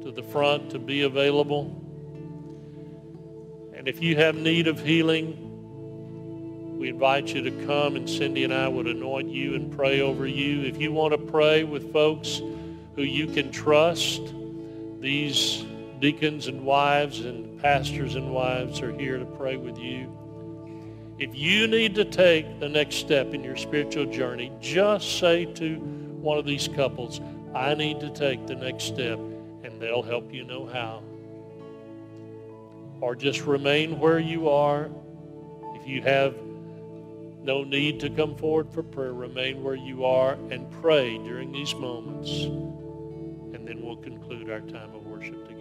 to 0.07 0.13
the 0.13 0.23
front 0.23 0.69
to 0.69 0.79
be 0.79 1.01
available? 1.01 1.83
And 3.75 3.89
if 3.89 4.01
you 4.01 4.15
have 4.15 4.35
need 4.35 4.67
of 4.67 4.79
healing, 4.79 5.35
we 6.79 6.87
invite 6.87 7.33
you 7.33 7.41
to 7.41 7.51
come 7.65 7.97
and 7.97 8.09
Cindy 8.09 8.45
and 8.45 8.53
I 8.53 8.69
would 8.69 8.87
anoint 8.87 9.29
you 9.29 9.55
and 9.55 9.69
pray 9.75 9.99
over 9.99 10.25
you. 10.25 10.61
If 10.61 10.79
you 10.79 10.93
want 10.93 11.11
to 11.11 11.17
pray 11.17 11.65
with 11.65 11.91
folks 11.91 12.41
who 12.95 13.03
you 13.03 13.27
can 13.27 13.51
trust, 13.51 14.21
these 15.01 15.65
deacons 15.99 16.47
and 16.47 16.63
wives 16.63 17.19
and 17.19 17.59
pastors 17.61 18.15
and 18.15 18.31
wives 18.31 18.81
are 18.81 18.97
here 18.97 19.17
to 19.17 19.25
pray 19.25 19.57
with 19.57 19.77
you. 19.77 20.17
If 21.19 21.35
you 21.35 21.67
need 21.67 21.95
to 21.95 22.05
take 22.05 22.61
the 22.61 22.69
next 22.69 22.95
step 22.95 23.33
in 23.33 23.43
your 23.43 23.57
spiritual 23.57 24.05
journey, 24.05 24.53
just 24.61 25.19
say 25.19 25.43
to 25.55 25.75
one 25.75 26.37
of 26.37 26.45
these 26.45 26.69
couples, 26.69 27.19
I 27.53 27.73
need 27.73 27.99
to 27.99 28.09
take 28.09 28.47
the 28.47 28.55
next 28.55 28.85
step, 28.85 29.19
they'll 29.79 30.03
help 30.03 30.33
you 30.33 30.43
know 30.43 30.65
how. 30.65 31.03
Or 33.01 33.15
just 33.15 33.41
remain 33.41 33.99
where 33.99 34.19
you 34.19 34.49
are. 34.49 34.89
If 35.75 35.87
you 35.87 36.01
have 36.01 36.35
no 37.43 37.63
need 37.63 37.99
to 38.01 38.09
come 38.09 38.35
forward 38.35 38.71
for 38.73 38.83
prayer, 38.83 39.13
remain 39.13 39.63
where 39.63 39.75
you 39.75 40.05
are 40.05 40.33
and 40.51 40.69
pray 40.81 41.17
during 41.19 41.51
these 41.51 41.73
moments. 41.75 42.29
And 43.55 43.67
then 43.67 43.81
we'll 43.81 43.97
conclude 43.97 44.49
our 44.49 44.61
time 44.61 44.93
of 44.93 45.05
worship 45.05 45.47
together. 45.47 45.56